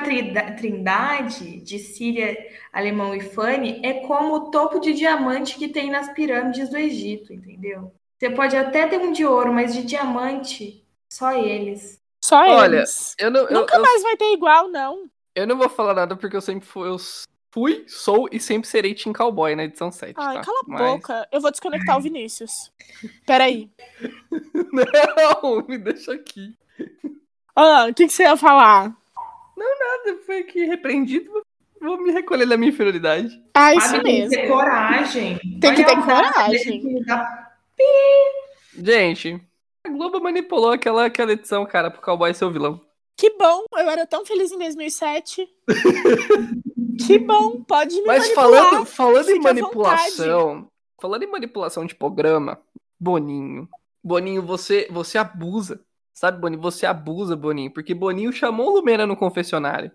[0.56, 2.36] trindade de Síria,
[2.72, 7.32] Alemão e Fanny é como o topo de diamante que tem nas pirâmides do Egito,
[7.32, 7.92] entendeu?
[8.16, 12.00] Você pode até ter um de ouro, mas de diamante, só eles.
[12.24, 13.16] Só Olha, eles.
[13.18, 15.10] Eu não, eu, Nunca eu, mais vai ter igual, não.
[15.34, 16.96] eu não vou falar nada porque eu sempre fui, eu
[17.50, 20.14] fui, sou e sempre serei Team Cowboy na edição 7.
[20.16, 20.42] Ai, tá?
[20.44, 21.28] cala a Mas- boca.
[21.32, 22.70] Eu vou desconectar o Vinícius.
[23.26, 23.68] Peraí.
[24.72, 26.56] Não, me deixa aqui.
[27.56, 28.94] Ah, o que, que você ia falar?
[29.56, 31.30] Nada, foi aqui repreendido.
[31.80, 33.28] vou- me recolher da minha inferioridade.
[33.54, 34.30] Ah, isso Sabe, tem que mesmo.
[34.42, 35.38] ter coragem.
[35.60, 37.04] Tem que ter coragem.
[38.76, 39.40] Gente,
[39.84, 42.80] a Globo manipulou aquela, aquela edição, cara, pro cowboy ser o vilão.
[43.16, 45.46] Que bom, eu era tão feliz em 2007.
[47.06, 48.62] que bom, pode me Mas manipular.
[48.70, 50.68] falando, falando em manipulação,
[51.00, 52.60] falando em manipulação de programa,
[52.98, 53.68] Boninho.
[54.02, 55.80] Boninho, você, você abusa.
[56.14, 56.62] Sabe, Boninho?
[56.62, 57.72] Você abusa, Boninho.
[57.72, 59.90] Porque Boninho chamou Lumena no confessionário.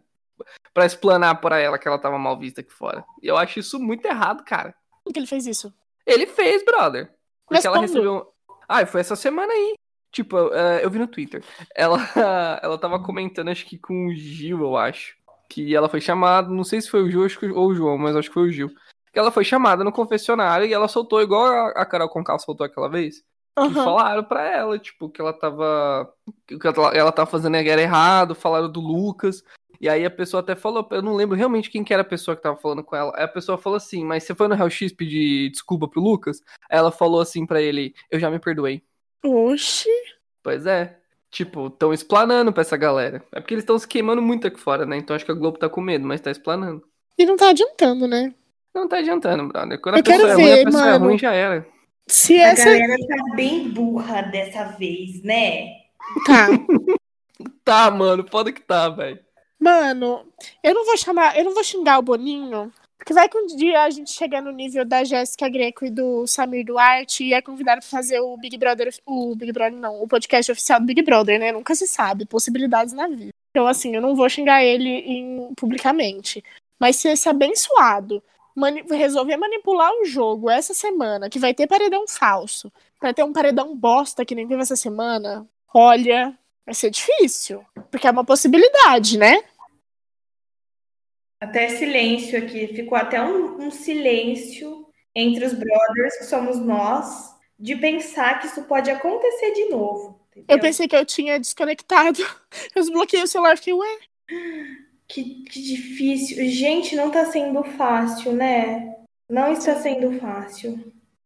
[0.74, 3.04] Pra explanar pra ela que ela tava mal vista aqui fora.
[3.24, 4.76] E eu acho isso muito errado, cara.
[5.04, 5.74] Como que ele fez isso?
[6.06, 7.06] Ele fez, brother.
[7.48, 8.34] Porque Mas ela recebeu.
[8.68, 9.76] Ah, foi essa semana aí.
[10.12, 11.44] Tipo, eh, eu vi no Twitter.
[11.76, 11.98] Ela,
[12.62, 15.18] ela tava comentando, acho que com o Gil, eu acho.
[15.50, 18.28] Que ela foi chamada, não sei se foi o Gil ou o João, mas acho
[18.28, 18.70] que foi o Gil.
[19.12, 22.66] Que ela foi chamada no confessionário e ela soltou, igual a a Carol Concal soltou
[22.66, 23.24] aquela vez.
[23.60, 23.84] Aham.
[23.84, 26.12] falaram pra ela, tipo, que ela tava.
[26.48, 29.44] Que ela, ela tava fazendo era errado, falaram do Lucas.
[29.82, 32.36] E aí a pessoa até falou, eu não lembro realmente quem que era a pessoa
[32.36, 33.14] que tava falando com ela.
[33.16, 36.42] Aí a pessoa falou assim, mas você foi no Real X pedir desculpa pro Lucas?
[36.70, 38.84] Aí ela falou assim pra ele, eu já me perdoei.
[39.24, 39.90] Oxi.
[40.44, 40.98] Pois é.
[41.32, 43.24] Tipo, tão explanando pra essa galera.
[43.32, 44.98] É porque eles estão se queimando muito aqui fora, né?
[44.98, 46.84] Então acho que a Globo tá com medo, mas tá explanando.
[47.18, 48.34] E não tá adiantando, né?
[48.74, 49.80] Não tá adiantando, brother.
[49.80, 51.06] Quando Eu a pessoa quero é ruim, ver, a pessoa é mano.
[51.06, 51.68] ruim já era.
[52.10, 52.66] Se A essa.
[52.66, 55.68] galera tá bem burra dessa vez, né?
[56.26, 56.48] Tá.
[57.64, 59.20] Tá, mano, foda que tá, velho.
[59.60, 60.26] Mano,
[60.64, 63.84] eu não vou chamar, eu não vou xingar o Boninho, porque vai que um dia
[63.84, 67.82] a gente chegar no nível da Jéssica Greco e do Samir Duarte e é convidado
[67.82, 71.40] pra fazer o Big Brother, o Big Brother não, o podcast oficial do Big Brother,
[71.40, 71.52] né?
[71.52, 73.30] Nunca se sabe, possibilidades na vida.
[73.52, 76.44] Então, assim, eu não vou xingar ele em- publicamente.
[76.80, 78.22] Mas se esse abençoado
[78.60, 83.34] mani- resolver manipular o jogo essa semana, que vai ter paredão falso, vai ter um
[83.34, 87.66] paredão bosta que nem teve essa semana, olha, vai ser difícil.
[87.90, 89.44] Porque é uma possibilidade, né?
[91.40, 92.68] Até silêncio aqui.
[92.68, 98.64] Ficou até um, um silêncio entre os brothers, que somos nós, de pensar que isso
[98.64, 100.20] pode acontecer de novo.
[100.36, 100.60] Eu entendeu?
[100.62, 102.20] pensei que eu tinha desconectado.
[102.76, 104.00] Eu desbloqueei o celular e fiquei, ué.
[105.10, 106.48] Que, que difícil.
[106.48, 108.96] Gente, não tá sendo fácil, né?
[109.30, 110.80] Não está sendo fácil.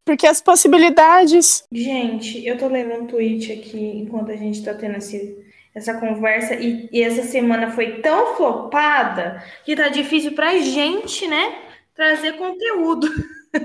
[0.04, 1.64] Porque as possibilidades.
[1.70, 5.38] Gente, eu tô lendo um tweet aqui enquanto a gente tá tendo esse,
[5.74, 11.58] essa conversa e, e essa semana foi tão flopada que tá difícil pra gente, né?
[11.94, 13.08] Trazer conteúdo.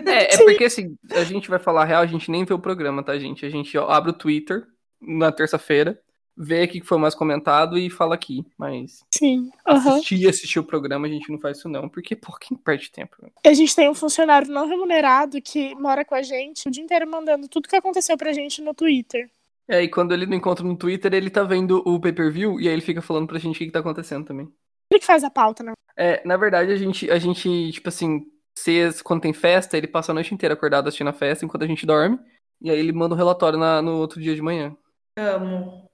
[0.06, 3.02] É, é porque assim, a gente vai falar real, a gente nem vê o programa,
[3.02, 3.44] tá, gente?
[3.44, 4.68] A gente ó, abre o Twitter
[5.02, 6.00] na terça-feira,
[6.40, 8.46] vê o que foi mais comentado e fala aqui.
[8.58, 9.52] Mas Sim.
[9.68, 9.76] uhum.
[9.76, 13.18] assistir assistir o programa, a gente não faz isso não, porque, pô, quem perde tempo?
[13.46, 17.10] A gente tem um funcionário não remunerado que mora com a gente o dia inteiro
[17.10, 19.30] mandando tudo que aconteceu pra gente no Twitter.
[19.68, 22.74] É, e quando ele não encontra no Twitter, ele tá vendo o pay-per-view e aí
[22.74, 24.52] ele fica falando pra gente o que, que tá acontecendo também.
[24.90, 25.74] Ele que faz a pauta, né?
[25.96, 28.26] É, na verdade, a gente, a gente tipo assim,
[28.58, 31.68] se, quando tem festa, ele passa a noite inteira acordado assistindo a festa enquanto a
[31.68, 32.18] gente dorme.
[32.62, 34.76] E aí ele manda um relatório na, no outro dia de manhã.
[35.18, 35.89] Amo,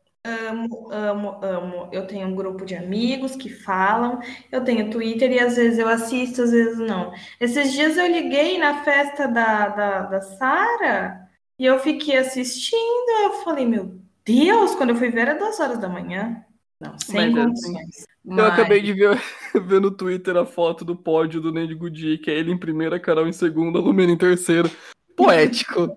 [0.49, 1.89] amo, amo, amo.
[1.91, 4.19] Eu tenho um grupo de amigos que falam,
[4.51, 7.13] eu tenho Twitter e às vezes eu assisto, às vezes não.
[7.39, 11.21] Esses dias eu liguei na festa da, da, da Sara
[11.59, 13.09] e eu fiquei assistindo.
[13.23, 16.43] Eu falei, meu Deus, quando eu fui ver era duas horas da manhã.
[16.81, 18.05] Não, sem Mas é condições.
[18.25, 19.21] Eu Mas- acabei de ver,
[19.53, 22.99] ver no Twitter a foto do pódio do Ned Goody, que é ele em primeira,
[22.99, 24.69] Carol em segunda, Lumena em terceiro.
[25.15, 25.88] Poético.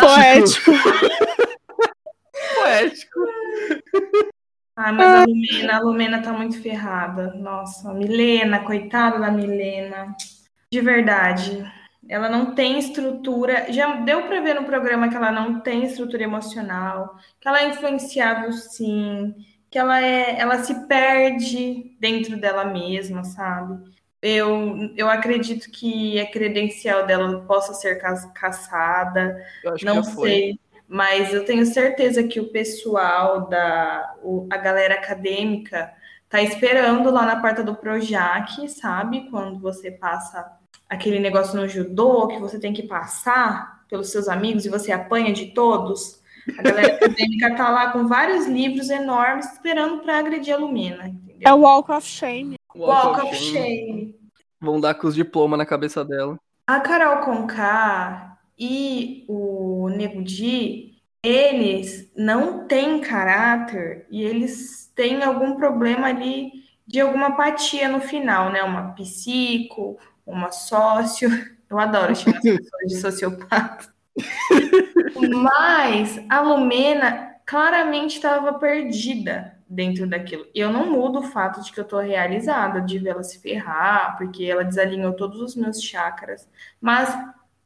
[0.00, 0.72] Poético.
[0.72, 0.72] Poético.
[2.54, 3.20] Poético.
[4.74, 7.34] Ah, mas a Lumena, a Lumena tá muito ferrada.
[7.34, 10.16] Nossa, a Milena, coitada da Milena.
[10.70, 11.64] De verdade.
[12.08, 13.72] Ela não tem estrutura.
[13.72, 17.68] Já deu pra ver no programa que ela não tem estrutura emocional, que ela é
[17.68, 19.34] influenciável sim,
[19.70, 23.92] que ela é, ela se perde dentro dela mesma, sabe?
[24.22, 29.44] Eu, eu acredito que a credencial dela possa ser ca- caçada.
[29.62, 30.52] Eu acho Não já foi.
[30.92, 35.90] Mas eu tenho certeza que o pessoal da o- a galera acadêmica
[36.28, 39.30] tá esperando lá na porta do Projac, sabe?
[39.30, 40.52] Quando você passa
[40.88, 45.32] aquele negócio no judô que você tem que passar pelos seus amigos e você apanha
[45.32, 46.20] de todos.
[46.58, 51.40] A galera acadêmica tá lá com vários livros enormes esperando para agredir a Lumena, entendeu?
[51.46, 52.56] É o Walk of Shame.
[52.74, 54.14] Walk of Shame.
[54.60, 56.36] Vão dar com os diplomas na cabeça dela.
[56.66, 65.56] A Carol Conká e o Nego Di, eles não têm caráter e eles têm algum
[65.56, 66.50] problema ali
[66.86, 68.62] de alguma apatia no final, né?
[68.62, 71.28] Uma psico, uma sócio.
[71.70, 73.94] Eu adoro chamar as pessoas de sociopata.
[75.42, 80.46] Mas a Lumena claramente estava perdida dentro daquilo.
[80.54, 84.18] E eu não mudo o fato de que eu tô realizada de vê-la se ferrar,
[84.18, 86.46] porque ela desalinhou todos os meus chakras.
[86.78, 87.08] Mas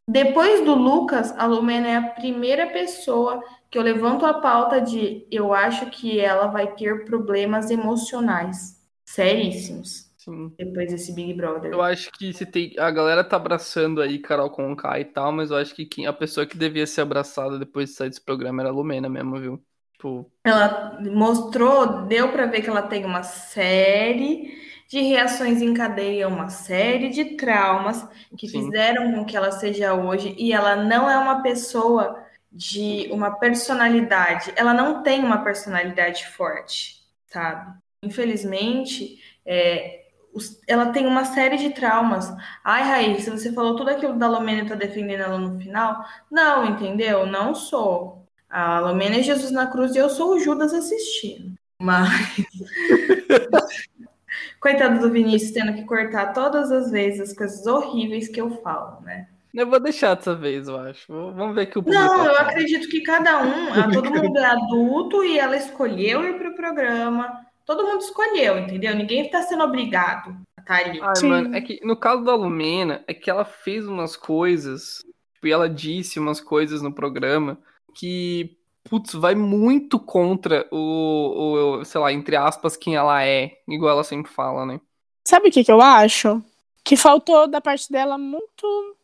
[0.07, 5.27] depois do Lucas, a Lumena é a primeira pessoa que eu levanto a pauta de
[5.29, 10.51] eu acho que ela vai ter problemas emocionais seríssimos Sim.
[10.57, 11.71] depois desse Big Brother.
[11.71, 12.73] Eu acho que se tem.
[12.77, 16.05] A galera tá abraçando aí Carol com K e tal, mas eu acho que quem-
[16.07, 19.39] a pessoa que devia ser abraçada depois de sair desse programa era a Lumena mesmo,
[19.39, 19.63] viu?
[19.93, 26.27] Tipo, Ela mostrou, deu para ver que ela tem uma série de reações em cadeia,
[26.27, 28.65] uma série de traumas que Sim.
[28.65, 34.53] fizeram com que ela seja hoje, e ela não é uma pessoa de uma personalidade,
[34.55, 37.77] ela não tem uma personalidade forte, sabe?
[38.01, 40.05] Infelizmente, é,
[40.67, 42.33] ela tem uma série de traumas.
[42.63, 46.05] Ai, Raíssa, você falou tudo aquilo da Lumena e tá defendendo ela no final?
[46.31, 47.25] Não, entendeu?
[47.25, 48.25] Não sou.
[48.49, 51.57] A Lumena é Jesus na cruz e eu sou o Judas assistindo.
[51.79, 52.09] Mas.
[54.67, 58.99] Coitado do Vinícius tendo que cortar todas as vezes as coisas horríveis que eu falo,
[59.01, 59.25] né?
[59.53, 61.05] eu vou deixar dessa vez, eu acho.
[61.07, 62.49] Vamos ver que o público Não, eu fala.
[62.49, 67.45] acredito que cada um, ah, todo mundo é adulto e ela escolheu ir pro programa.
[67.65, 68.93] Todo mundo escolheu, entendeu?
[68.93, 70.99] Ninguém está sendo obrigado a estar ali.
[71.01, 71.29] Ai, Sim.
[71.29, 74.97] mano, é que no caso da Lumena, é que ela fez umas coisas,
[75.33, 77.57] tipo, e ela disse umas coisas no programa
[77.95, 78.57] que,
[78.89, 84.03] putz, vai muito contra o, o, sei lá, entre aspas, quem ela é, igual ela
[84.03, 84.79] sempre fala, né?
[85.27, 86.41] Sabe o que, que eu acho?
[86.83, 88.95] Que faltou da parte dela muito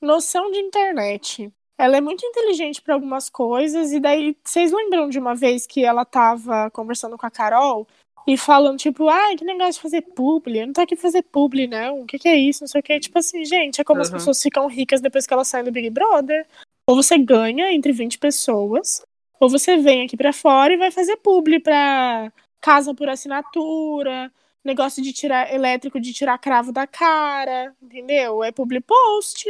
[0.00, 1.50] noção de internet.
[1.78, 5.84] Ela é muito inteligente para algumas coisas, e daí vocês lembram de uma vez que
[5.84, 7.86] ela tava conversando com a Carol
[8.26, 11.22] e falando, tipo, ai, que negócio de fazer publi, eu não tô aqui pra fazer
[11.22, 12.02] publi, não.
[12.02, 12.62] O que, que é isso?
[12.62, 13.00] Não sei o que.
[13.00, 14.14] Tipo assim, gente, é como as Uhum.
[14.14, 16.46] pessoas ficam ricas depois que elas saem do Big Brother.
[16.86, 19.02] Ou você ganha entre 20 pessoas,
[19.42, 24.30] ou você vem aqui pra fora e vai fazer publi pra casa por assinatura,
[24.64, 28.44] negócio de tirar elétrico de tirar cravo da cara, entendeu?
[28.44, 29.44] É public post,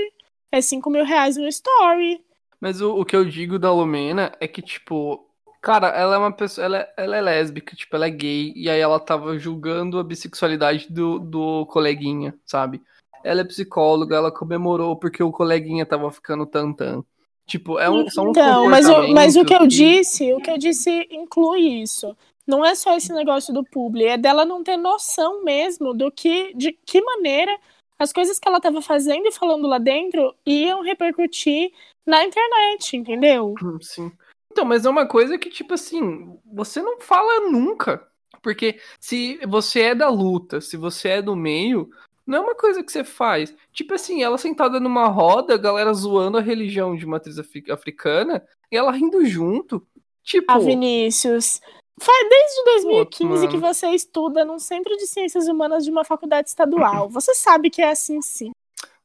[0.51, 2.25] é 5 mil reais no story.
[2.59, 5.29] Mas o, o que eu digo da Lumena é que, tipo,
[5.61, 6.65] Cara, ela é uma pessoa.
[6.65, 8.53] Ela é, ela é lésbica, tipo, ela é gay.
[8.57, 12.83] E aí ela tava julgando a bissexualidade do, do coleguinha, sabe?
[13.23, 17.05] Ela é psicóloga, ela comemorou porque o coleguinha tava ficando tantã.
[17.47, 20.59] Tipo, é um, são Então, mas, o, mas o que eu disse, o que eu
[20.59, 22.17] disse inclui isso.
[22.47, 26.53] Não é só esse negócio do publi, é dela não ter noção mesmo do que,
[26.55, 27.57] de que maneira
[27.99, 31.71] as coisas que ela estava fazendo e falando lá dentro iam repercutir
[32.05, 33.55] na internet, entendeu?
[33.63, 34.13] Hum, Sim.
[34.51, 38.07] Então, mas é uma coisa que, tipo assim, você não fala nunca.
[38.43, 41.91] Porque se você é da luta, se você é do meio,
[42.27, 43.55] não é uma coisa que você faz.
[43.73, 48.45] Tipo assim, ela sentada numa roda, a galera zoando a religião de matriz afri- africana,
[48.71, 49.87] e ela rindo junto.
[50.23, 51.61] Tipo, Ah, Vinícius.
[52.01, 56.49] Faz desde 2015 Pô, que você estuda num centro de ciências humanas de uma faculdade
[56.49, 57.09] estadual.
[57.11, 58.51] Você sabe que é assim sim.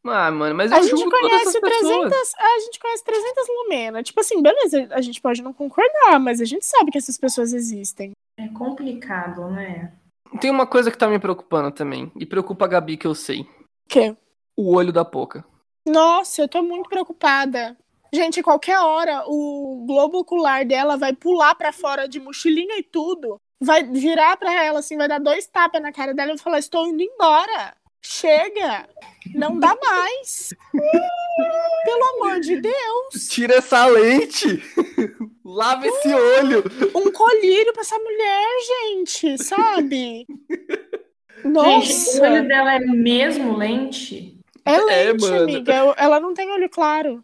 [0.05, 2.09] ah, mano, mas A gente conhece pessoas.
[2.09, 4.01] 300, a gente conhece 300 Lumena.
[4.03, 7.51] Tipo assim, beleza, a gente pode não concordar, mas a gente sabe que essas pessoas
[7.51, 8.11] existem.
[8.39, 9.91] É complicado, né?
[10.39, 13.41] Tem uma coisa que tá me preocupando também, e preocupa a Gabi, que eu sei.
[13.41, 14.15] O quê?
[14.55, 15.45] O olho da Poca.
[15.87, 17.77] Nossa, eu tô muito preocupada.
[18.13, 23.37] Gente, qualquer hora o globo ocular dela vai pular pra fora de mochilinha e tudo.
[23.61, 26.87] Vai virar pra ela assim, vai dar dois tapas na cara dela e falar: Estou
[26.87, 27.75] indo embora.
[28.01, 28.87] Chega!
[29.33, 30.53] Não dá mais.
[31.85, 33.27] Pelo amor de Deus.
[33.29, 34.61] Tira essa lente!
[35.43, 36.63] Lava esse olho!
[36.95, 40.25] Um colírio pra essa mulher, gente, sabe?
[40.27, 44.39] Gente, o Nossa, olho dela é mesmo lente?
[44.65, 45.43] é É, lente, mano.
[45.43, 45.73] amiga.
[45.97, 47.23] Ela não tem olho claro.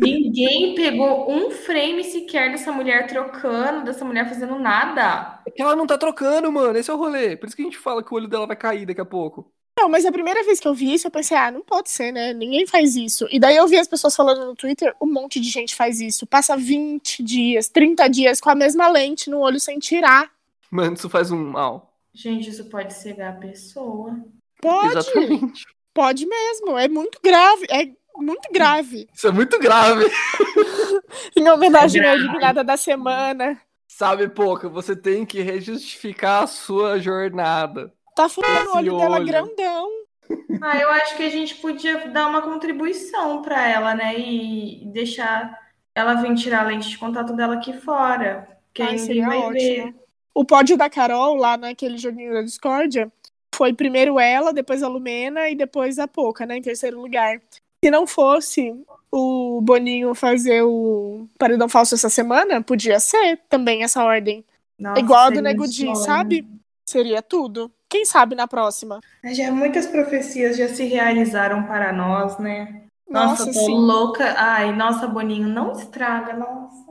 [0.00, 5.40] Ninguém pegou um frame sequer dessa mulher trocando, dessa mulher fazendo nada.
[5.46, 6.78] É que ela não tá trocando, mano.
[6.78, 7.36] Esse é o rolê.
[7.36, 9.50] Por isso que a gente fala que o olho dela vai cair daqui a pouco.
[9.78, 12.10] Não, mas a primeira vez que eu vi isso, eu pensei, ah, não pode ser,
[12.10, 12.32] né?
[12.32, 13.28] Ninguém faz isso.
[13.30, 16.26] E daí eu vi as pessoas falando no Twitter, um monte de gente faz isso.
[16.26, 20.30] Passa 20 dias, 30 dias com a mesma lente no olho sem tirar.
[20.68, 21.94] Mano, isso faz um mal.
[22.12, 24.18] Gente, isso pode cegar a pessoa.
[24.60, 25.64] Pode, Exatamente.
[25.94, 26.76] pode mesmo.
[26.76, 29.08] É muito grave, é muito grave.
[29.12, 30.04] Isso é muito grave.
[31.36, 32.14] Em homenagem à grave.
[32.14, 33.60] eliminada da semana.
[33.86, 37.92] Sabe, Poca, você tem que rejustificar a sua jornada.
[38.14, 39.24] Tá furando o Esse olho dela olho.
[39.24, 39.88] grandão.
[40.60, 44.18] Ah, eu acho que a gente podia dar uma contribuição para ela, né?
[44.18, 45.56] E deixar
[45.94, 48.48] ela vir tirar a lente de contato dela aqui fora.
[48.74, 49.50] Que Ai, aí ninguém seria vai ótimo.
[49.52, 49.94] ver.
[50.34, 53.10] O pódio da Carol, lá naquele joguinho da Discordia,
[53.54, 56.56] foi primeiro ela, depois a Lumena e depois a Poca, né?
[56.58, 57.40] Em terceiro lugar.
[57.84, 58.74] Se não fosse
[59.10, 64.44] o Boninho fazer o paredão falso essa semana, podia ser também essa ordem.
[64.78, 66.46] Nossa, Igual a do Nego Di, sabe?
[66.86, 67.70] Seria tudo.
[67.88, 69.00] Quem sabe na próxima?
[69.24, 72.82] Já muitas profecias já se realizaram para nós, né?
[73.08, 73.74] Nossa, Nossa, tô sim.
[73.74, 74.34] louca.
[74.36, 76.88] Ai, nossa, Boninho, não estraga, nossa.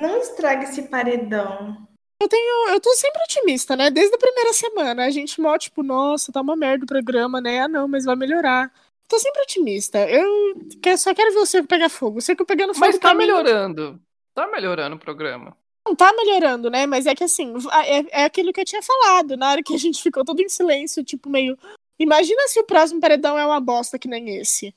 [0.00, 1.86] Não estraga esse paredão.
[2.20, 3.90] Eu, eu tô sempre otimista, né?
[3.90, 5.04] Desde a primeira semana.
[5.04, 7.60] A gente mó, tipo, nossa, tá uma merda o programa, né?
[7.60, 8.72] Ah, não, mas vai melhorar.
[9.08, 10.08] Tô sempre otimista.
[10.08, 10.54] Eu
[10.96, 12.18] só quero ver o circo pegar fogo.
[12.18, 14.00] O circo pegando fogo Mas tá pra mim melhorando.
[14.34, 15.56] Tá melhorando o programa.
[15.86, 16.86] Não tá melhorando, né?
[16.86, 19.36] Mas é que assim, é, é aquilo que eu tinha falado.
[19.36, 21.58] Na hora que a gente ficou todo em silêncio, tipo, meio.
[21.98, 24.74] Imagina se o próximo paredão é uma bosta que nem esse.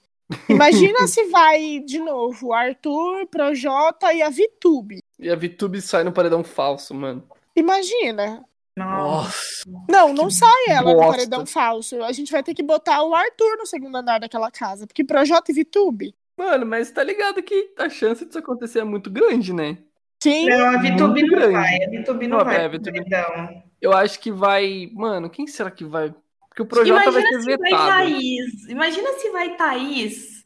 [0.50, 5.00] Imagina se vai de novo Arthur, Projota e a Vitube.
[5.18, 7.28] E a VTube sai no paredão falso, mano.
[7.56, 8.46] Imagina.
[8.78, 9.64] Nossa.
[9.90, 11.12] Não, não sai ela no bosta.
[11.12, 12.02] paredão falso.
[12.04, 14.86] A gente vai ter que botar o Arthur no segundo andar daquela casa.
[14.86, 16.14] Porque Projota e Vitube.
[16.38, 19.78] Mano, mas tá ligado que a chance disso acontecer é muito grande, né?
[20.22, 20.48] Sim.
[20.48, 21.54] Não, a Vitube não grande.
[21.54, 21.84] vai.
[21.84, 22.64] A Vitube não Ó, vai.
[22.66, 23.64] é, Vitube- paredão.
[23.82, 24.90] Eu acho que vai.
[24.94, 26.14] Mano, quem será que vai?
[26.48, 27.88] Porque o Projota vai Imagina ser se vai vetado.
[27.88, 28.68] Thaís.
[28.70, 30.46] Imagina se vai Thaís.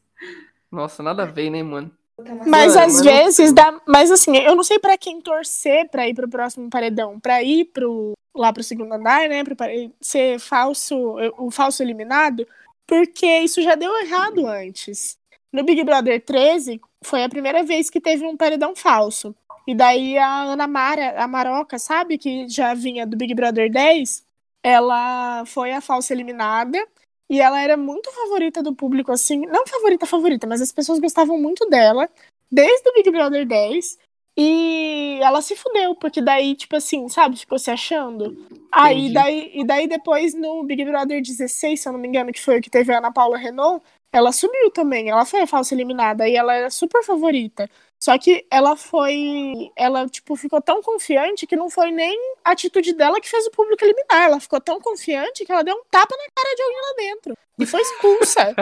[0.70, 1.90] Nossa, nada a ver, né, mano?
[2.46, 3.80] Mas Mano, às vezes dá.
[3.86, 7.18] Mas assim, eu não sei pra quem torcer pra ir pro próximo paredão.
[7.18, 9.44] Pra ir pro, lá pro segundo andar, né?
[9.44, 9.56] Pra
[10.00, 12.46] ser falso, o falso eliminado.
[12.86, 15.18] Porque isso já deu errado antes.
[15.52, 19.34] No Big Brother 13, foi a primeira vez que teve um paredão falso.
[19.66, 22.18] E daí a Ana Mara, a Maroca, sabe?
[22.18, 24.24] Que já vinha do Big Brother 10,
[24.62, 26.78] ela foi a falsa eliminada.
[27.30, 29.46] E ela era muito favorita do público, assim.
[29.46, 32.08] Não favorita, favorita, mas as pessoas gostavam muito dela.
[32.50, 33.98] Desde o Big Brother 10.
[34.36, 38.34] E ela se fudeu, porque daí, tipo assim, sabe, ficou se achando.
[38.72, 42.40] Aí daí, e daí depois no Big Brother 16, se eu não me engano, que
[42.40, 45.10] foi o que teve a Ana Paula Renault, ela subiu também.
[45.10, 47.68] Ela foi a falsa eliminada e ela era super favorita.
[48.02, 49.70] Só que ela foi.
[49.76, 53.50] Ela, tipo, ficou tão confiante que não foi nem a atitude dela que fez o
[53.52, 54.24] público eliminar.
[54.24, 57.38] Ela ficou tão confiante que ela deu um tapa na cara de alguém lá dentro.
[57.60, 58.56] E foi expulsa.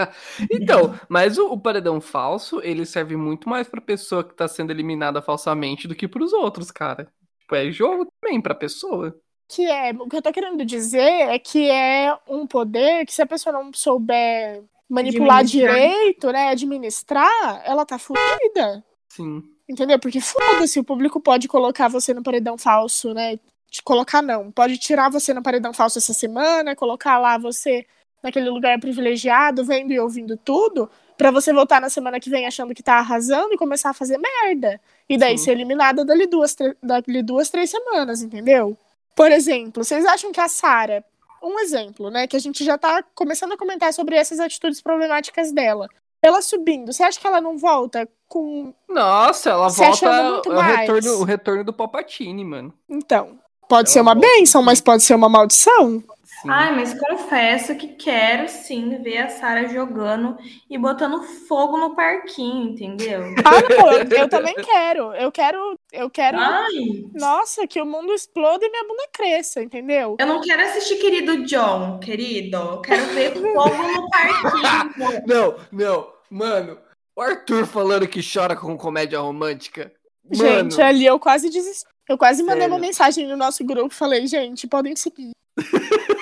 [0.50, 4.70] então, mas o, o, paredão falso, ele serve muito mais pra pessoa que tá sendo
[4.70, 7.12] eliminada falsamente do que pros outros, cara.
[7.40, 9.14] Tipo, é jogo também pra pessoa.
[9.46, 13.20] Que é, o que eu tô querendo dizer é que é um poder que se
[13.20, 18.84] a pessoa não souber manipular direito, né, administrar, ela tá fodida.
[19.08, 19.42] Sim.
[19.68, 19.98] Entendeu?
[19.98, 23.38] Porque foda-se, o público pode colocar você no paredão falso, né?
[23.68, 24.50] Te colocar não.
[24.52, 27.84] Pode tirar você no paredão falso essa semana, colocar lá você
[28.22, 32.74] naquele lugar privilegiado, vendo e ouvindo tudo, para você voltar na semana que vem achando
[32.74, 34.80] que tá arrasando e começar a fazer merda.
[35.08, 35.44] E daí Sim.
[35.44, 38.76] ser eliminada dali duas, dali duas, três semanas, entendeu?
[39.14, 41.04] Por exemplo, vocês acham que a Sara
[41.46, 42.26] um exemplo, né?
[42.26, 45.88] Que a gente já tá começando a comentar sobre essas atitudes problemáticas dela.
[46.22, 48.74] Ela subindo, você acha que ela não volta com.
[48.88, 52.72] Nossa, ela volta muito o, retorno, o retorno do Palpatine, mano.
[52.88, 53.38] Então.
[53.68, 56.02] Pode ela ser uma bênção, mas pode ser uma maldição.
[56.42, 56.50] Sim.
[56.50, 60.36] Ai, mas confesso que quero sim ver a Sara jogando
[60.68, 63.22] e botando fogo no parquinho, entendeu?
[63.46, 65.14] Ah, não, eu, eu também quero.
[65.14, 66.36] Eu quero, eu quero.
[66.38, 67.04] Ai.
[67.14, 70.16] Nossa, que o mundo exploda e minha bunda cresça, entendeu?
[70.18, 72.56] Eu não quero assistir querido John, querido.
[72.56, 75.22] Eu quero ver fogo no parquinho.
[75.26, 76.78] não, não, mano.
[77.14, 79.92] O Arthur falando que chora com comédia romântica.
[80.24, 80.70] Mano.
[80.70, 81.86] Gente, ali eu quase desisti.
[82.08, 82.74] Eu quase mandei Sério?
[82.74, 85.30] uma mensagem no nosso grupo falei, gente, podem seguir.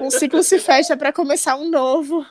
[0.00, 2.24] um ciclo se fecha para começar um novo.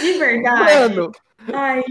[0.00, 0.74] De verdade.
[0.96, 1.12] Mano.
[1.52, 1.82] Ai,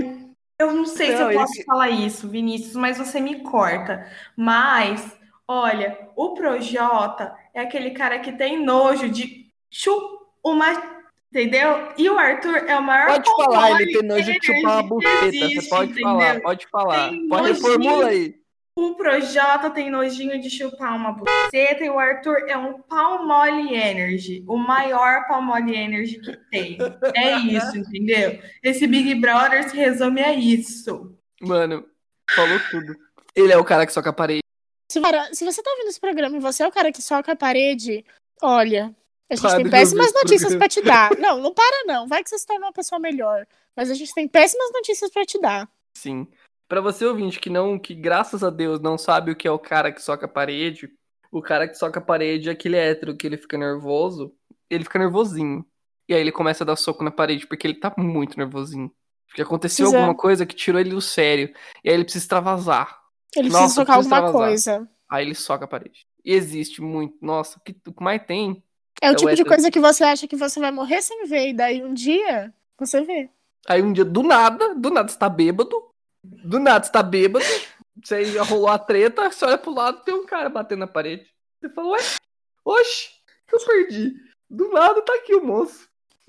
[0.59, 1.63] eu não sei não, se eu posso ele...
[1.63, 4.07] falar isso, Vinícius, mas você me corta.
[4.35, 5.15] Mas,
[5.47, 9.51] olha, o Projota é aquele cara que tem nojo de
[10.43, 10.97] uma
[11.29, 11.89] Entendeu?
[11.97, 15.31] E o Arthur é o maior Pode falar, ele tem nojo de chupar uma buceta.
[15.31, 16.09] Você pode entendeu?
[16.09, 17.09] falar, pode falar.
[17.09, 18.35] Tem pode reformula aí.
[18.77, 24.45] O Projota tem nojinho de chupar uma buceta e o Arthur é um palmole energy,
[24.47, 26.77] o maior palmole energy que tem.
[27.15, 28.39] É isso, entendeu?
[28.61, 31.17] Esse Big Brother se resume a isso.
[31.41, 31.89] Mano,
[32.29, 32.95] falou tudo.
[33.35, 34.43] Ele é o cara que soca a parede.
[34.91, 35.01] Se,
[35.33, 38.05] se você tá ouvindo esse programa e você é o cara que soca a parede,
[38.43, 38.95] olha,
[39.27, 41.17] a gente tem péssimas notícias para te dar.
[41.17, 42.07] Não, não para não.
[42.07, 43.47] Vai que você se torna uma pessoa melhor.
[43.75, 45.67] Mas a gente tem péssimas notícias para te dar.
[45.97, 46.27] Sim.
[46.67, 49.59] Para você ouvinte que não, que graças a Deus não sabe o que é o
[49.59, 50.89] cara que soca a parede,
[51.31, 54.33] o cara que soca a parede é aquele hétero que ele fica nervoso,
[54.69, 55.65] ele fica nervosinho.
[56.07, 58.91] E aí ele começa a dar soco na parede porque ele tá muito nervosinho.
[59.27, 59.97] Porque aconteceu precisa...
[59.97, 61.53] alguma coisa que tirou ele do sério.
[61.83, 62.97] E aí ele precisa extravasar.
[63.35, 64.89] Ele Nossa, precisa socar alguma coisa.
[65.09, 66.05] Aí ele soca a parede.
[66.23, 67.17] E existe muito.
[67.21, 68.63] Nossa, o que mais tem
[69.01, 71.25] é o é tipo o de coisa que você acha que você vai morrer sem
[71.25, 73.29] ver, e daí um dia você vê.
[73.67, 75.75] Aí um dia, do nada, do nada você tá bêbado,
[76.43, 77.45] do nada você tá bêbado,
[78.03, 81.27] você já rolou a treta, você olha pro lado tem um cara batendo na parede.
[81.59, 81.99] Você fala, ué,
[82.63, 83.09] oxe,
[83.51, 84.13] eu perdi.
[84.49, 85.87] Do nada tá aqui o moço.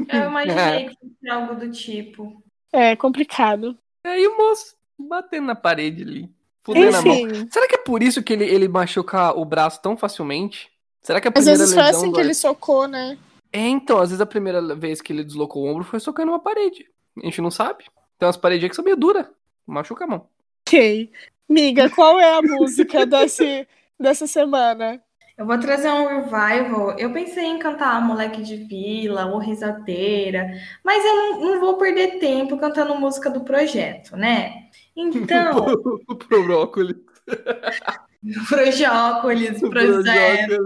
[0.09, 0.89] Eu imaginei é.
[0.89, 2.43] que fosse algo do tipo.
[2.73, 3.77] É complicado.
[4.05, 6.31] Aí o moço batendo na parede ali.
[6.63, 7.49] Fudendo a mão.
[7.51, 10.71] Será que é por isso que ele, ele machuca o braço tão facilmente?
[11.01, 13.19] Será que a primeira Às vezes foi assim que ele socou, né?
[13.53, 16.39] É, então, às vezes a primeira vez que ele deslocou o ombro foi socando uma
[16.39, 16.87] parede.
[17.17, 17.85] A gente não sabe.
[18.19, 19.27] Tem umas paredes que são meio duras.
[19.69, 20.29] Machuca a mão.
[20.67, 21.11] Ok.
[21.49, 23.67] Miga, qual é a música desse,
[23.99, 25.03] dessa semana?
[25.37, 26.99] Eu vou trazer um revival.
[26.99, 30.51] Eu pensei em cantar Moleque de Vila ou Risadeira,
[30.83, 34.69] mas eu não, não vou perder tempo cantando música do projeto, né?
[34.97, 35.65] Então.
[36.29, 36.97] pro brócolis.
[38.49, 40.57] Projócolis, projeto.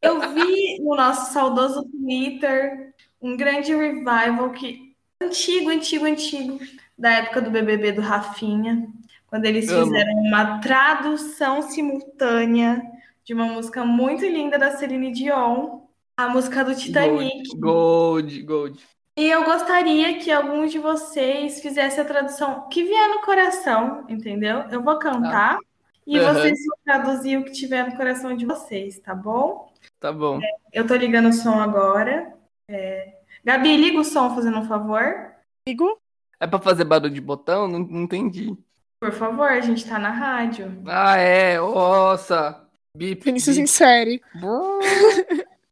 [0.00, 6.60] Eu vi no nosso saudoso Twitter um grande revival que antigo, antigo, antigo,
[7.02, 8.86] da época do BBB do Rafinha,
[9.26, 9.86] quando eles Amo.
[9.86, 12.80] fizeram uma tradução simultânea
[13.24, 15.80] de uma música muito linda da Celine Dion,
[16.16, 17.48] a música do Titanic.
[17.58, 18.42] Gold, Gold.
[18.44, 18.86] Gold.
[19.18, 24.60] E eu gostaria que alguns de vocês fizessem a tradução que vier no coração, entendeu?
[24.70, 25.56] Eu vou cantar.
[25.56, 25.60] Ah.
[26.06, 26.32] E uhum.
[26.32, 29.72] vocês vão traduzir o que tiver no coração de vocês, tá bom?
[29.98, 30.40] Tá bom.
[30.40, 32.32] É, eu tô ligando o som agora.
[32.68, 33.16] É...
[33.44, 35.32] Gabi, liga o som, fazendo um favor.
[35.66, 36.01] Ligo.
[36.42, 37.68] É pra fazer barulho de botão?
[37.68, 38.52] Não, não entendi.
[39.00, 40.82] Por favor, a gente tá na rádio.
[40.88, 41.56] Ah, é?
[41.56, 42.66] Nossa!
[42.96, 43.62] Bip, Vinícius bip.
[43.62, 44.20] em série.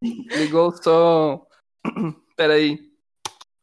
[0.01, 1.45] Ligou o som.
[2.37, 2.79] Peraí.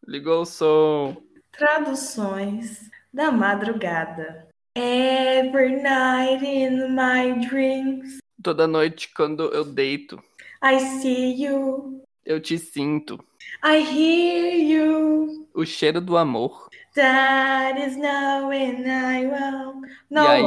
[0.06, 1.16] Ligou o som.
[1.54, 4.46] Traduções da madrugada.
[4.78, 8.18] Every night in my dreams.
[8.44, 10.22] Toda noite quando eu deito.
[10.62, 12.04] I see you.
[12.26, 13.18] Eu te sinto.
[13.64, 15.37] I hear you.
[15.58, 16.70] O cheiro do amor.
[16.94, 19.88] That is now I won't.
[20.08, 20.24] No.
[20.24, 20.44] E aí?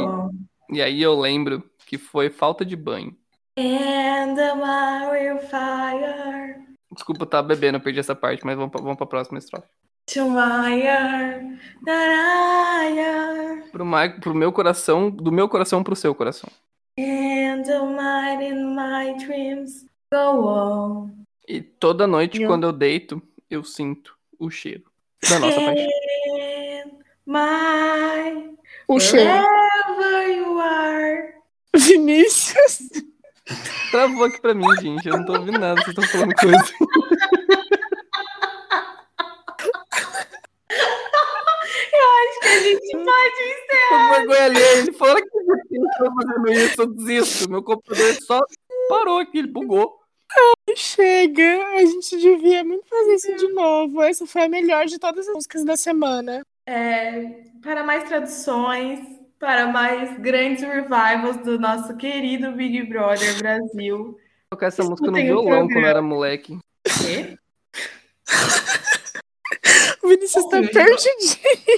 [0.71, 3.13] E aí eu lembro que foi falta de banho.
[3.57, 6.65] And the wildfire.
[6.93, 9.67] Desculpa, eu tava bebendo, eu perdi essa parte, mas vamos pra, vamos pra próxima estrofe.
[10.13, 13.69] To my heart, that.
[13.73, 14.17] Pro, Mar...
[14.21, 16.49] pro meu coração, do meu coração pro seu coração.
[16.97, 21.11] And the might in my dreams go on.
[21.45, 24.89] E toda noite, Eu- quando eu deito, eu sinto o cheiro
[25.29, 25.87] da nossa paixão.
[27.25, 28.55] My
[28.87, 31.33] O wherever you are.
[31.75, 32.89] Vinícius.
[33.91, 35.07] Travou aqui pra mim, gente.
[35.07, 36.57] Eu não tô ouvindo nada, vocês estão falando coisa.
[42.21, 44.09] Acho que a gente pode encerrar.
[44.09, 44.77] Com vergonha alheia.
[44.77, 45.21] Ele falou que
[45.77, 47.49] eu tô fazendo isso, eu desisto.
[47.49, 48.39] Meu computador só
[48.89, 50.00] parou aqui, ele bugou.
[50.75, 51.65] Chega.
[51.75, 54.01] A gente devia muito fazer isso de novo.
[54.01, 56.41] Essa foi a melhor de todas as músicas da semana.
[56.65, 58.99] É, para mais traduções,
[59.39, 64.17] para mais grandes revivals do nosso querido Big Brother Brasil.
[64.49, 66.57] Tocar essa música no violão quando era moleque.
[66.83, 67.37] Quê?
[70.03, 71.37] O Vinícius tá perdidinho.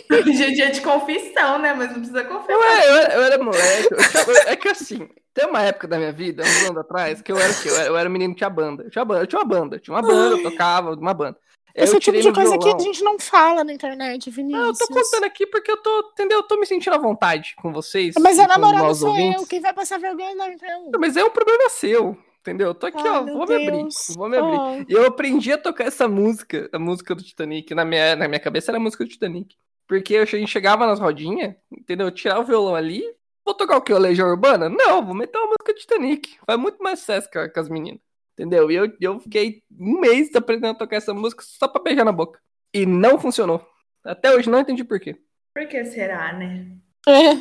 [0.32, 1.74] Hoje é dia de confissão, né?
[1.74, 2.54] Mas não precisa confessar.
[2.62, 3.88] Era, eu era, eu era moleque.
[3.92, 7.38] eu- é que assim, tem uma época da minha vida, uns anos atrás, que eu
[7.38, 7.70] era o quê?
[7.70, 8.84] Eu era, eu era menino que tinha banda.
[8.84, 11.38] Eu tinha banda, eu tinha uma banda, eu tinha uma banda, eu tocava uma banda.
[11.76, 14.80] Aí Esse eu tipo de coisa que a gente não fala na internet, Não, Vinícius.
[14.80, 16.38] eu tô contando aqui porque eu tô, entendeu?
[16.40, 18.14] Eu tô me sentindo à vontade com vocês.
[18.20, 19.42] Mas a namorada sou ouvintes.
[19.42, 19.48] eu.
[19.48, 20.92] Quem vai passar vergonha não é eu.
[20.92, 22.68] Não, Mas é um problema seu, entendeu?
[22.68, 24.14] Eu tô aqui, Ai, ó, vou me abrir, Deus.
[24.16, 24.60] vou me abrir.
[24.60, 24.86] Oh.
[24.88, 28.40] E eu aprendi a tocar essa música, a música do Titanic, na minha, na minha
[28.40, 29.56] cabeça era a música do Titanic.
[29.88, 32.12] Porque eu a gente chegava nas rodinhas, entendeu?
[32.12, 33.04] Tirar o violão ali,
[33.46, 33.94] vou tocar o quê?
[33.94, 34.70] O Legião Urbana?
[34.70, 36.38] Não, vou meter uma música Titanic.
[36.46, 38.02] Faz muito mais sucesso com, com as meninas.
[38.34, 38.72] Entendeu?
[38.72, 42.12] E eu, eu fiquei um mês aprendendo a tocar essa música só pra beijar na
[42.12, 42.40] boca.
[42.74, 43.66] E não funcionou.
[44.04, 45.16] Até hoje não entendi por quê.
[45.54, 46.68] Por que será, né?
[47.08, 47.34] É.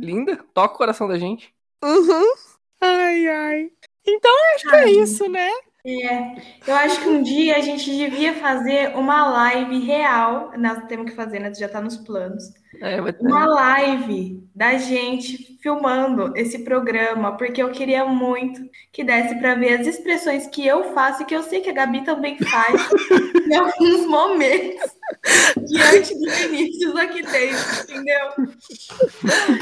[0.00, 1.54] Linda, toca o coração da gente.
[1.82, 2.34] Uhum.
[2.80, 3.70] Ai, ai.
[4.06, 5.48] Então acho que é isso, né?
[5.84, 10.52] É, eu acho que um dia a gente devia fazer uma live real.
[10.56, 11.52] Nós temos que fazer, né?
[11.52, 12.52] Já tá nos planos.
[12.80, 13.00] É.
[13.20, 18.60] Uma live da gente filmando esse programa, porque eu queria muito
[18.92, 21.74] que desse para ver as expressões que eu faço e que eu sei que a
[21.74, 22.80] Gabi também faz
[23.50, 24.90] em alguns momentos
[25.66, 28.30] diante do Vinícius aqui dentro, entendeu?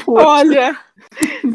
[0.07, 0.79] Olha,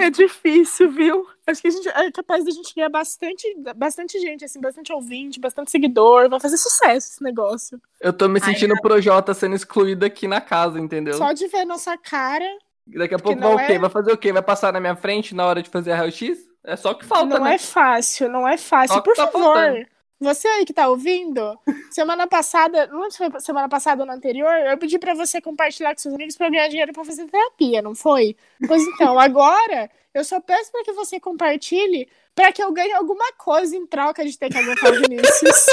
[0.01, 1.27] é difícil, viu?
[1.47, 5.39] Acho que a gente é capaz da gente ganhar bastante, bastante gente, assim, bastante ouvinte,
[5.39, 6.29] bastante seguidor.
[6.29, 7.81] Vai fazer sucesso esse negócio.
[8.01, 11.15] Eu tô me sentindo pro Jota sendo excluído aqui na casa, entendeu?
[11.15, 12.45] Só de ver nossa cara,
[12.87, 13.73] Daqui a pouco não vai o quê?
[13.75, 14.33] é- Vai fazer o quê?
[14.33, 16.39] Vai passar na minha frente na hora de fazer a raio-x?
[16.63, 17.55] É só o que falta, não né?
[17.55, 19.03] é fácil, não é fácil.
[19.03, 19.87] Por tá favor, faltando.
[20.19, 21.59] Você aí que tá ouvindo,
[21.91, 25.41] semana passada, não lembro se foi semana passada ou na anterior, eu pedi pra você
[25.41, 28.37] compartilhar com seus amigos pra eu ganhar dinheiro pra fazer terapia, não foi?
[28.67, 33.33] Pois então, agora eu só peço pra que você compartilhe pra que eu ganhe alguma
[33.35, 35.67] coisa em troca de ter que aguentar o Vinícius.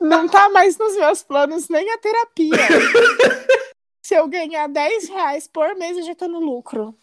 [0.00, 2.68] Não tá mais nos meus planos nem a terapia.
[4.02, 6.96] Se eu ganhar 10 reais por mês, eu já tô no lucro.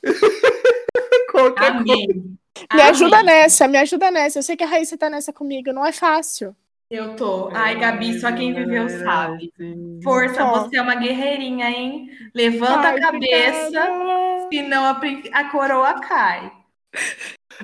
[1.31, 2.42] Qualquer coisa.
[2.73, 3.25] Me ajuda Amém.
[3.33, 4.39] nessa, me ajuda nessa.
[4.39, 6.55] Eu sei que a Raíssa tá nessa comigo, não é fácil.
[6.89, 7.49] Eu tô.
[7.53, 9.51] Ai, Gabi, só quem viveu sabe.
[10.03, 12.09] Força, você é uma guerreirinha, hein?
[12.35, 14.47] Levanta Ai, a cabeça, obrigada.
[14.51, 15.01] senão a,
[15.39, 16.51] a coroa cai.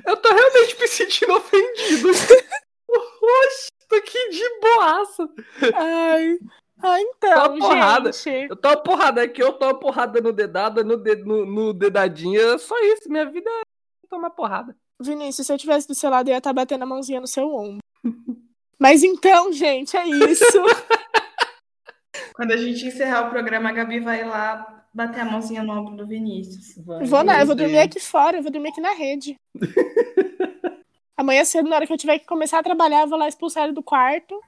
[0.04, 2.08] Eu tô realmente me sentindo ofendido.
[2.90, 5.28] Oxe, tô aqui de boaça.
[5.76, 6.38] Ai.
[6.82, 8.12] Ah, então, uma porrada.
[8.12, 8.50] gente.
[8.50, 11.72] Eu tô uma porrada aqui, eu tô uma porrada no dedado, no, de, no, no
[11.72, 12.40] dedadinho.
[12.40, 13.08] É só isso.
[13.08, 13.62] Minha vida é
[14.10, 14.76] tomar porrada.
[15.00, 17.54] Vinícius, se eu tivesse do seu lado, eu ia estar batendo a mãozinha no seu
[17.54, 17.78] ombro.
[18.78, 20.44] Mas então, gente, é isso.
[22.34, 25.96] Quando a gente encerrar o programa, a Gabi vai lá bater a mãozinha no ombro
[25.96, 26.74] do Vinícius.
[26.84, 29.36] vou, na, eu vou dormir aqui fora, eu vou dormir aqui na rede.
[31.16, 33.64] Amanhã cedo, na hora que eu tiver que começar a trabalhar, eu vou lá expulsar
[33.64, 34.40] ele do quarto.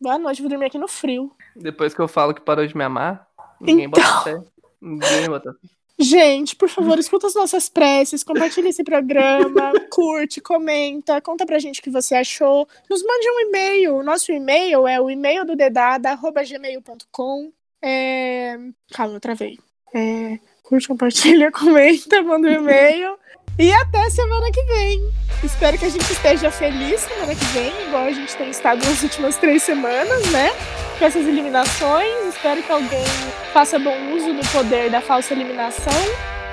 [0.00, 1.32] Boa noite, vou dormir aqui no frio.
[1.56, 3.26] Depois que eu falo que parou de me amar,
[3.58, 4.22] ninguém bota Então.
[4.22, 4.50] fé.
[4.82, 5.68] Ninguém bota fé.
[5.98, 11.78] Gente, por favor, escuta as nossas preces, compartilha esse programa, curte, comenta, conta pra gente
[11.78, 12.66] o que você achou.
[12.90, 13.96] Nos mande um e-mail.
[13.96, 17.52] O nosso e-mail é o e-mail do dedada.gmail.com.
[17.80, 18.58] É...
[18.92, 19.58] Calma, eu travei.
[19.94, 20.40] É...
[20.64, 23.16] Curte, compartilha, comenta, manda um e-mail.
[23.58, 25.12] E até semana que vem.
[25.44, 29.02] Espero que a gente esteja feliz semana que vem, igual a gente tem estado nas
[29.02, 30.52] últimas três semanas, né?
[30.98, 32.34] Com essas eliminações.
[32.34, 33.04] Espero que alguém
[33.52, 35.92] faça bom uso do poder da falsa eliminação.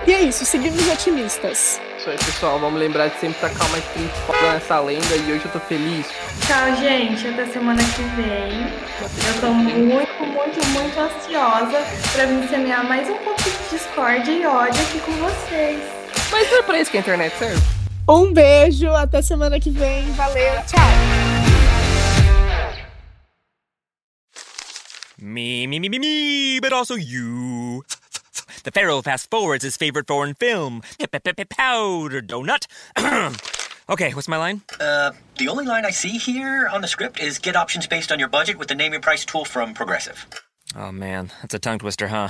[0.05, 1.79] E é isso, seguimos otimistas.
[1.97, 2.59] Isso aí, pessoal.
[2.59, 6.05] Vamos lembrar de sempre tacar uma stream foda nessa lenda e hoje eu tô feliz.
[6.45, 7.27] Tchau, gente.
[7.27, 8.67] Até semana que vem.
[9.27, 11.83] Eu tô muito, muito, muito ansiosa
[12.13, 16.00] pra vir semear mais um pouco de discórdia e ódio aqui com vocês.
[16.31, 17.61] Mas não é pra isso que a internet serve.
[18.07, 20.11] Um beijo, até semana que vem.
[20.13, 20.79] Valeu, tchau.
[25.17, 27.83] Me, me, me, me, me, but also you.
[28.63, 30.81] The Pharaoh fast forwards his favorite foreign film,
[31.45, 32.65] Powder Donut.
[33.89, 34.61] okay, what's my line?
[34.79, 38.19] Uh, the only line I see here on the script is get options based on
[38.19, 40.25] your budget with the name your price tool from Progressive.
[40.75, 42.29] Oh man, that's a tongue twister, huh?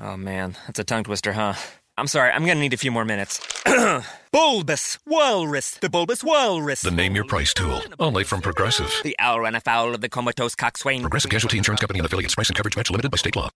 [0.00, 1.54] Oh man, that's a tongue twister, huh?
[1.96, 3.40] I'm sorry, I'm gonna need a few more minutes.
[4.32, 6.82] bulbous Walrus, the Bulbous Walrus.
[6.82, 8.92] The Name Your Price tool, only from Progressive.
[9.04, 11.02] The owl ran afoul of the comatose coxswain.
[11.02, 12.34] Progressive Casualty Insurance Company and affiliates.
[12.34, 13.48] Price and coverage match limited by state law.